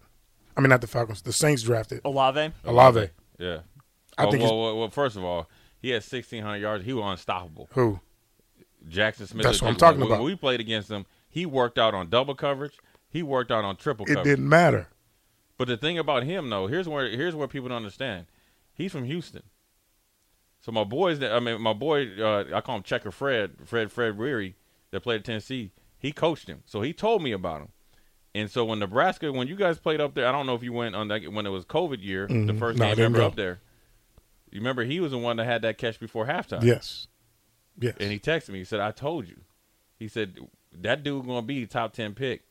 I 0.56 0.62
mean, 0.62 0.70
not 0.70 0.80
the 0.80 0.86
Falcons. 0.86 1.20
The 1.20 1.32
Saints 1.34 1.62
drafted 1.62 2.00
Olave. 2.04 2.52
Olave. 2.64 3.10
Yeah. 3.38 3.58
I 4.16 4.22
well, 4.22 4.32
think 4.32 4.42
well, 4.44 4.62
well, 4.62 4.78
well, 4.78 4.88
first 4.90 5.16
of 5.16 5.24
all, 5.24 5.50
he 5.82 5.90
had 5.90 6.02
1,600 6.02 6.56
yards. 6.56 6.84
He 6.86 6.94
was 6.94 7.04
unstoppable. 7.04 7.68
Who? 7.72 8.00
Jaxon 8.88 9.26
Smith. 9.26 9.44
That's 9.44 9.60
what 9.60 9.68
I'm 9.68 9.74
when- 9.74 9.78
talking 9.78 10.00
when, 10.00 10.06
about. 10.08 10.20
When 10.20 10.26
we 10.30 10.36
played 10.36 10.60
against 10.60 10.90
him, 10.90 11.04
he 11.28 11.44
worked 11.44 11.78
out 11.78 11.92
on 11.92 12.08
double 12.08 12.34
coverage. 12.34 12.78
He 13.10 13.22
worked 13.22 13.50
out 13.50 13.64
on 13.64 13.76
triple 13.76 14.06
coverage. 14.06 14.12
It 14.12 14.20
coverage. 14.20 14.36
didn't 14.36 14.48
matter. 14.48 14.88
But 15.58 15.68
the 15.68 15.76
thing 15.76 15.98
about 15.98 16.22
him, 16.22 16.48
though, 16.50 16.66
here's 16.66 16.88
where 16.88 17.08
here's 17.08 17.34
where 17.34 17.48
people 17.48 17.68
don't 17.68 17.78
understand. 17.78 18.26
He's 18.74 18.92
from 18.92 19.04
Houston. 19.04 19.42
So 20.60 20.72
my 20.72 20.84
boys, 20.84 21.18
that 21.20 21.32
I 21.32 21.40
mean, 21.40 21.60
my 21.60 21.72
boy, 21.72 22.08
uh, 22.18 22.44
I 22.54 22.60
call 22.60 22.76
him 22.76 22.82
Checker 22.82 23.10
Fred, 23.10 23.52
Fred 23.64 23.90
Fred 23.92 24.18
Weary, 24.18 24.56
that 24.90 25.00
played 25.00 25.20
at 25.20 25.24
Tennessee. 25.24 25.72
He 25.98 26.12
coached 26.12 26.48
him, 26.48 26.62
so 26.66 26.82
he 26.82 26.92
told 26.92 27.22
me 27.22 27.32
about 27.32 27.62
him. 27.62 27.68
And 28.34 28.50
so 28.50 28.64
when 28.66 28.78
Nebraska, 28.78 29.32
when 29.32 29.48
you 29.48 29.56
guys 29.56 29.78
played 29.78 30.00
up 30.00 30.14
there, 30.14 30.26
I 30.26 30.32
don't 30.32 30.46
know 30.46 30.54
if 30.54 30.62
you 30.62 30.72
went 30.72 30.94
on 30.94 31.08
that 31.08 31.32
when 31.32 31.46
it 31.46 31.50
was 31.50 31.64
COVID 31.64 32.02
year, 32.02 32.26
the 32.26 32.34
Mhm. 32.34 32.58
first 32.58 32.78
No, 32.78 32.86
I 32.86 32.94
game 32.94 33.06
ever 33.06 33.18
go. 33.18 33.26
up 33.26 33.34
there. 33.36 33.60
You 34.50 34.60
remember 34.60 34.84
he 34.84 35.00
was 35.00 35.12
the 35.12 35.18
one 35.18 35.36
that 35.38 35.44
had 35.46 35.62
that 35.62 35.78
catch 35.78 35.98
before 35.98 36.26
halftime. 36.26 36.62
Yes. 36.62 37.08
Yes. 37.78 37.96
And 37.98 38.10
he 38.12 38.18
texted 38.18 38.50
me. 38.50 38.58
He 38.58 38.64
said, 38.64 38.80
"I 38.80 38.90
told 38.90 39.26
you." 39.28 39.40
He 39.98 40.08
said 40.08 40.38
that 40.72 41.02
dude 41.02 41.24
going 41.26 41.42
to 41.42 41.46
be 41.46 41.66
top 41.66 41.92
ten 41.94 42.14
pick. 42.14 42.42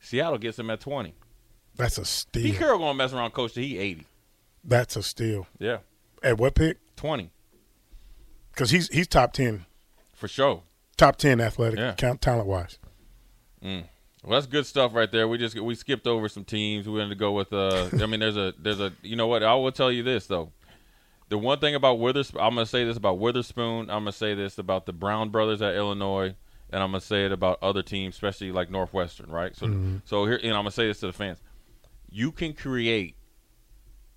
Seattle 0.00 0.38
gets 0.38 0.58
him 0.58 0.70
at 0.70 0.80
twenty. 0.80 1.14
That's 1.76 1.98
a 1.98 2.00
Pete 2.02 2.06
steal. 2.08 2.54
Carroll 2.56 2.78
going 2.78 2.92
to 2.92 2.96
mess 2.98 3.12
around, 3.12 3.30
coach. 3.32 3.52
till 3.54 3.62
He 3.62 3.78
eighty. 3.78 4.06
That's 4.64 4.96
a 4.96 5.02
steal. 5.02 5.46
Yeah, 5.58 5.78
At 6.22 6.36
what 6.38 6.54
pick? 6.54 6.78
twenty 6.96 7.30
Because 8.52 8.70
he's 8.70 8.88
he's 8.88 9.06
top 9.06 9.32
ten, 9.32 9.64
for 10.14 10.28
sure. 10.28 10.62
Top 11.00 11.16
ten 11.16 11.40
athletic 11.40 11.78
Yeah. 11.78 11.94
count 11.94 12.20
talent 12.20 12.46
wise. 12.46 12.78
Well, 13.62 13.82
that's 14.38 14.46
good 14.46 14.66
stuff 14.66 14.94
right 14.94 15.10
there. 15.10 15.26
We 15.28 15.38
just 15.38 15.58
we 15.58 15.74
skipped 15.74 16.06
over 16.06 16.28
some 16.28 16.44
teams. 16.44 16.86
We 16.86 16.92
wanted 16.98 17.08
to 17.10 17.14
go 17.14 17.32
with. 17.32 17.52
Uh, 17.52 17.88
I 18.00 18.06
mean, 18.06 18.20
there's 18.20 18.36
a 18.36 18.52
there's 18.58 18.80
a. 18.80 18.92
You 19.02 19.16
know 19.16 19.26
what? 19.26 19.42
I 19.42 19.54
will 19.54 19.72
tell 19.72 19.90
you 19.90 20.02
this 20.02 20.26
though. 20.26 20.52
The 21.30 21.38
one 21.38 21.58
thing 21.58 21.74
about 21.74 21.98
Witherspoon, 22.00 22.40
I'm 22.40 22.54
gonna 22.54 22.66
say 22.66 22.84
this 22.84 22.96
about 22.96 23.18
Witherspoon. 23.18 23.88
I'm 23.88 24.00
gonna 24.02 24.12
say 24.12 24.34
this 24.34 24.58
about 24.58 24.84
the 24.86 24.92
Brown 24.92 25.30
brothers 25.30 25.62
at 25.62 25.74
Illinois, 25.74 26.34
and 26.70 26.82
I'm 26.82 26.90
gonna 26.90 27.00
say 27.00 27.24
it 27.24 27.32
about 27.32 27.62
other 27.62 27.82
teams, 27.82 28.14
especially 28.16 28.50
like 28.52 28.68
Northwestern, 28.70 29.30
right? 29.30 29.56
So, 29.56 29.72
so 30.04 30.26
here, 30.26 30.40
and 30.42 30.52
I'm 30.52 30.60
gonna 30.62 30.70
say 30.72 30.86
this 30.88 31.00
to 31.00 31.06
the 31.06 31.12
fans: 31.12 31.38
you 32.10 32.32
can 32.32 32.52
create 32.52 33.14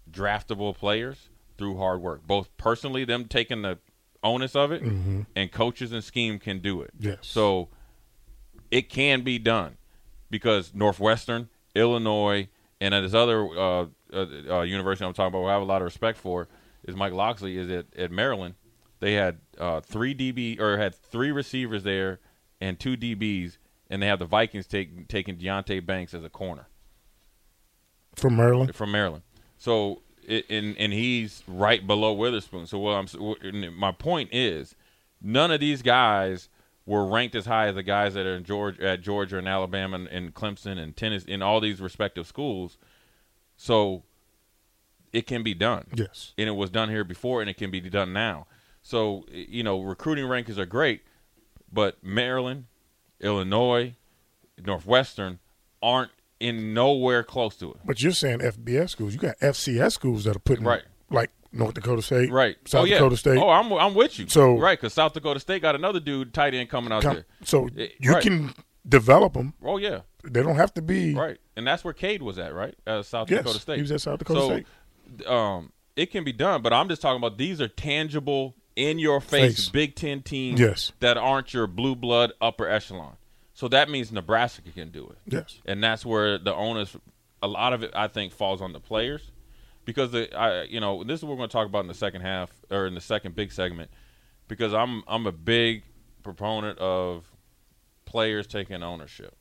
draftable 0.10 0.76
players 0.76 1.30
through 1.58 1.78
hard 1.78 2.02
work, 2.02 2.26
both 2.26 2.50
personally, 2.58 3.06
them 3.06 3.26
taking 3.26 3.62
the 3.62 3.78
onus 4.24 4.56
of 4.56 4.72
it, 4.72 4.82
and 5.36 5.52
coaches 5.52 5.92
and 5.92 6.04
scheme 6.04 6.40
can 6.40 6.60
do 6.60 6.82
it. 6.82 6.92
Yes. 7.00 7.18
So 7.22 7.70
it 8.72 8.90
can 8.90 9.22
be 9.22 9.38
done 9.40 9.78
because 10.30 10.74
Northwestern, 10.74 11.50
Illinois, 11.76 12.48
and 12.82 12.94
this 12.94 13.14
other 13.14 13.48
uh, 13.48 13.86
uh, 14.12 14.26
uh, 14.50 14.62
university 14.62 15.06
I'm 15.06 15.14
talking 15.14 15.38
about, 15.38 15.48
I 15.48 15.54
have 15.54 15.62
a 15.62 15.66
lot 15.66 15.82
of 15.82 15.86
respect 15.86 16.18
for, 16.18 16.48
is 16.86 16.96
Mike 16.96 17.14
Locksley. 17.14 17.58
Is 17.58 17.70
at, 17.70 17.86
at 17.96 18.12
Maryland. 18.12 18.56
They 19.00 19.14
had 19.14 19.40
uh, 19.58 19.82
three 19.82 20.16
DB 20.16 20.60
or 20.60 20.78
had 20.78 20.96
three 20.96 21.32
receivers 21.32 21.84
there 21.84 22.20
and 22.62 22.80
two 22.80 22.96
DBs, 22.96 23.58
and 23.90 24.02
they 24.02 24.08
have 24.08 24.20
the 24.20 24.26
Vikings 24.26 24.66
take, 24.68 25.08
taking 25.10 25.38
Deonte 25.38 25.86
Banks 25.86 26.14
as 26.14 26.24
a 26.24 26.30
corner. 26.30 26.68
from 28.16 28.38
Maryland. 28.38 28.74
from 28.74 28.92
Maryland. 28.92 29.24
So 29.58 30.03
it, 30.28 30.46
and 30.50 30.78
and 30.78 30.94
he's 30.94 31.44
right 31.48 31.86
below 31.86 32.14
Witherspoon. 32.14 32.68
So 32.68 32.80
what 32.80 32.94
I'm 32.94 33.74
my 33.76 33.92
point 33.92 34.30
is, 34.32 34.76
none 35.22 35.52
of 35.52 35.60
these 35.60 35.82
guys 35.82 36.50
were 36.86 37.06
ranked 37.06 37.36
as 37.36 37.46
high 37.46 37.68
as 37.68 37.76
the 37.76 37.84
guys 37.84 38.14
that 38.14 38.26
are 38.26 38.36
in 38.36 38.44
Georgia, 38.44 38.90
at 38.90 39.02
Georgia 39.02 39.38
and 39.38 39.48
Alabama 39.48 39.96
and, 39.96 40.08
and 40.08 40.34
Clemson 40.34 40.78
and 40.78 40.96
Tennessee 40.96 41.32
in 41.32 41.42
all 41.42 41.62
these 41.62 41.80
respective 41.80 42.28
schools. 42.28 42.78
So 43.56 44.04
it 45.14 45.28
can 45.28 45.44
be 45.44 45.54
done. 45.54 45.86
Yes. 45.94 46.34
And 46.38 46.50
it 46.50 46.54
was 46.54 46.70
done 46.70 46.90
here 46.90 47.04
before, 47.04 47.42
and 47.42 47.50
it 47.50 47.58
can 47.58 47.72
be 47.72 47.80
done 47.82 48.12
now. 48.12 48.48
So 48.82 49.26
you 49.32 49.64
know, 49.64 49.82
recruiting 49.82 50.26
rankings 50.26 50.58
are 50.58 50.66
great, 50.66 51.04
but 51.72 52.04
Maryland, 52.04 52.66
Illinois, 53.22 53.96
Northwestern 54.64 55.40
aren't 55.82 56.12
in 56.44 56.74
nowhere 56.74 57.24
close 57.24 57.56
to 57.58 57.72
it. 57.72 57.78
But 57.86 58.02
you're 58.02 58.12
saying 58.12 58.40
FBS 58.40 58.90
schools. 58.92 59.14
You 59.14 59.20
got 59.20 59.38
FCS 59.40 59.94
schools 59.94 60.24
that 60.26 60.36
are 60.36 60.40
putting 60.40 60.66
Right. 60.66 60.82
like 61.10 61.32
North 61.52 61.74
Dakota 61.76 62.02
State, 62.02 62.32
Right. 62.32 62.58
South 62.66 62.82
oh, 62.82 62.86
yeah. 62.86 62.96
Dakota 62.96 63.18
State. 63.18 63.38
Oh, 63.38 63.50
I'm 63.50 63.72
I'm 63.74 63.94
with 63.94 64.20
you. 64.20 64.28
So- 64.28 64.58
right, 64.58 64.78
because 64.80 64.94
South 64.94 65.14
Dakota 65.14 65.40
State 65.40 65.62
got 65.62 65.76
another 65.76 66.00
dude 66.00 66.34
tight 66.34 66.54
end 66.54 66.70
coming 66.70 66.92
out 66.92 67.04
Com- 67.04 67.16
there. 67.16 67.26
so 67.44 67.70
Eh, 67.78 67.88
you 68.00 68.12
right. 68.14 68.24
can 68.24 68.54
develop 68.88 69.34
them. 69.34 69.54
Oh 69.64 69.78
yeah, 69.78 70.02
They 70.24 70.42
don't 70.44 70.56
have 70.56 70.74
to 70.76 70.82
be. 70.82 71.14
right. 71.14 71.38
And 71.56 71.66
that's 71.68 71.84
where 71.84 71.94
Cade 71.94 72.22
was 72.24 72.38
at, 72.40 72.54
right? 72.54 72.76
Uh, 72.86 73.04
South 73.04 73.30
Yes, 73.30 73.40
Dakota 73.44 73.60
State. 73.60 73.76
he 73.78 73.82
was 73.82 73.92
at 73.92 74.02
South 74.02 74.20
Dakota 74.20 74.66
so, 75.26 75.32
Um, 75.32 75.72
it 75.96 76.08
can 76.12 76.24
be 76.24 76.34
done, 76.34 76.62
but 76.64 76.74
I'm 76.74 76.90
just 76.90 77.02
talking 77.02 77.18
about 77.24 77.38
these 77.38 77.62
are 77.62 77.68
tangible, 77.68 78.56
in 78.76 78.98
your 78.98 79.22
face, 79.22 79.56
Face. 79.58 79.70
Big 79.70 79.96
Ten 79.96 80.24
teams 80.24 80.60
Yes. 80.60 80.92
that 81.00 81.16
aren't 81.16 81.54
your 81.54 81.68
blue 81.68 81.96
blood 81.96 82.32
upper 82.42 82.68
echelon. 82.68 83.18
So 83.64 83.70
that 83.70 83.90
means 83.90 84.12
Nebraska 84.12 84.72
can 84.76 84.90
do 84.90 85.08
it. 85.08 85.34
Yes. 85.34 85.62
and 85.66 85.82
that's 85.82 86.06
where 86.06 86.38
the 86.38 86.54
onus 86.54 86.98
a 87.42 87.48
lot 87.48 87.72
of 87.72 87.82
it 87.82 87.92
i 87.96 88.10
think 88.10 88.34
falls 88.34 88.62
on 88.62 88.74
the 88.74 88.80
players 88.82 89.32
because 89.86 90.12
the 90.12 90.38
i 90.38 90.64
you 90.64 90.82
know 90.82 91.02
this 91.06 91.22
is 91.22 91.24
what 91.24 91.32
we're 91.32 91.38
going 91.38 91.48
to 91.48 91.54
talk 91.54 91.66
about 91.66 91.80
in 91.80 91.88
the 91.88 91.94
second 91.94 92.20
half 92.20 92.52
or 92.70 92.88
in 92.88 92.94
the 92.94 93.00
second 93.00 93.36
big 93.36 93.54
segment 93.54 93.90
because 94.50 94.74
i'm 94.74 95.02
i'm 95.08 95.26
a 95.28 95.32
big 95.32 95.84
proponent 96.24 96.78
of 96.80 97.32
players 98.04 98.48
taking 98.48 98.84
ownership 98.84 99.34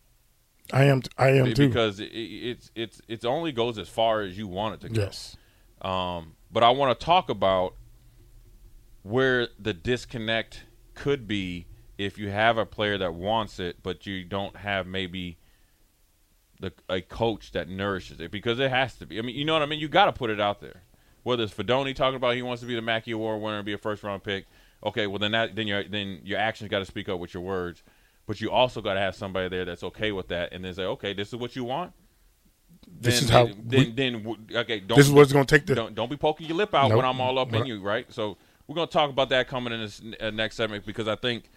I 0.72 0.84
am. 0.84 1.02
I 1.18 1.30
am 1.30 1.52
too. 1.52 1.66
because 1.66 1.98
it, 1.98 2.04
it's 2.04 2.70
it's 2.76 3.00
it 3.08 3.24
only 3.24 3.50
goes 3.50 3.76
as 3.76 3.88
far 3.88 4.20
as 4.20 4.38
you 4.38 4.46
want 4.46 4.76
it 4.76 4.80
to 4.82 4.88
go 4.88 5.02
yes. 5.02 5.36
um, 5.80 6.36
but 6.52 6.62
I 6.62 6.70
want 6.70 6.96
to 6.96 7.04
talk 7.04 7.28
about 7.28 7.74
where 9.02 9.48
the 9.58 9.74
disconnect 9.74 10.62
could 10.94 11.26
be 11.26 11.66
if 12.04 12.18
you 12.18 12.30
have 12.30 12.58
a 12.58 12.66
player 12.66 12.98
that 12.98 13.14
wants 13.14 13.58
it, 13.58 13.76
but 13.82 14.06
you 14.06 14.24
don't 14.24 14.56
have 14.56 14.86
maybe 14.86 15.38
the 16.60 16.72
a 16.88 17.00
coach 17.00 17.52
that 17.52 17.68
nourishes 17.68 18.20
it 18.20 18.30
because 18.30 18.58
it 18.60 18.70
has 18.70 18.94
to 18.96 19.06
be. 19.06 19.18
I 19.18 19.22
mean, 19.22 19.34
you 19.36 19.44
know 19.44 19.52
what 19.54 19.62
I 19.62 19.66
mean. 19.66 19.80
You 19.80 19.88
got 19.88 20.06
to 20.06 20.12
put 20.12 20.30
it 20.30 20.40
out 20.40 20.60
there. 20.60 20.82
Whether 21.24 21.44
it's 21.44 21.54
Fidone 21.54 21.94
talking 21.94 22.16
about 22.16 22.34
he 22.34 22.42
wants 22.42 22.62
to 22.62 22.66
be 22.66 22.74
the 22.74 22.82
Mackey 22.82 23.12
Award 23.12 23.40
winner 23.40 23.56
and 23.58 23.66
be 23.66 23.72
a 23.72 23.78
first 23.78 24.02
round 24.02 24.22
pick, 24.24 24.46
okay, 24.84 25.06
well 25.06 25.18
then 25.18 25.32
that 25.32 25.54
then 25.54 25.66
your 25.66 25.84
then 25.84 26.20
your 26.24 26.38
actions 26.38 26.70
got 26.70 26.80
to 26.80 26.84
speak 26.84 27.08
up 27.08 27.18
with 27.20 27.34
your 27.34 27.42
words, 27.42 27.82
but 28.26 28.40
you 28.40 28.50
also 28.50 28.80
got 28.80 28.94
to 28.94 29.00
have 29.00 29.14
somebody 29.14 29.48
there 29.48 29.64
that's 29.64 29.82
okay 29.84 30.12
with 30.12 30.28
that 30.28 30.52
and 30.52 30.64
then 30.64 30.74
say, 30.74 30.84
okay, 30.84 31.12
this 31.14 31.28
is 31.28 31.36
what 31.36 31.54
you 31.54 31.64
want. 31.64 31.92
This 33.00 33.20
then, 33.20 33.24
is 33.24 33.30
how 33.30 33.44
then, 33.46 33.68
we- 33.68 33.92
then, 33.92 34.16
then 34.16 34.56
okay. 34.56 34.80
Don't 34.80 34.96
This 34.96 35.06
is 35.06 35.12
what's 35.12 35.32
going 35.32 35.46
to 35.46 35.58
take 35.58 35.66
the. 35.66 35.74
don't 35.74 35.94
don't 35.94 36.10
be 36.10 36.16
poking 36.16 36.48
your 36.48 36.56
lip 36.56 36.74
out 36.74 36.88
Nope. 36.88 36.96
when 36.96 37.06
I'm 37.06 37.20
all 37.20 37.38
up 37.38 37.52
in 37.52 37.66
you, 37.66 37.80
right? 37.80 38.12
So 38.12 38.36
we're 38.66 38.74
gonna 38.74 38.86
talk 38.88 39.10
about 39.10 39.28
that 39.30 39.48
coming 39.48 39.72
in 39.72 39.80
this 39.80 40.02
uh, 40.20 40.30
next 40.30 40.56
segment 40.56 40.86
because 40.86 41.06
I 41.08 41.14
think 41.16 41.50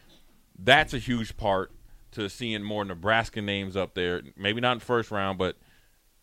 that's 0.58 0.94
a 0.94 0.98
huge 0.98 1.38
part 1.38 1.72
to 2.12 2.30
seeing 2.30 2.64
more 2.64 2.86
Nebraska 2.86 3.42
names 3.42 3.76
up 3.76 3.94
there. 3.94 4.22
Maybe 4.38 4.62
not 4.62 4.74
in 4.74 4.80
first 4.80 5.12
round, 5.12 5.38
but 5.38 5.58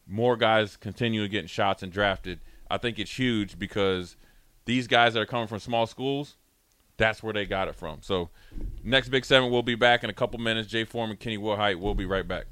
more 0.07 0.37
guys 0.37 0.77
continue 0.77 1.27
getting 1.29 1.49
shots 1.49 1.83
and 1.83 1.93
drafted. 1.93 2.41
I 2.71 2.79
think 2.79 2.99
it's 2.99 3.19
huge 3.19 3.59
because 3.59 4.17
these 4.65 4.87
guys 4.87 5.15
that 5.15 5.21
are 5.21 5.27
coming 5.27 5.49
from 5.49 5.59
small 5.59 5.87
schools, 5.87 6.37
that's 6.97 7.23
where 7.23 7.33
they 7.33 7.45
got 7.45 7.69
it 7.69 7.75
from. 7.75 7.99
So 8.01 8.31
next 8.83 9.09
big 9.09 9.25
seven, 9.25 9.51
we'll 9.51 9.63
be 9.63 9.75
back 9.75 10.05
in 10.05 10.11
a 10.11 10.15
couple 10.15 10.41
minutes. 10.41 10.69
Jay 10.69 10.85
Foreman, 10.85 11.17
Kenny 11.17 11.39
Wilhite, 11.39 11.79
we'll 11.79 11.95
be 11.95 12.07
right 12.07 12.27
back. 12.27 12.47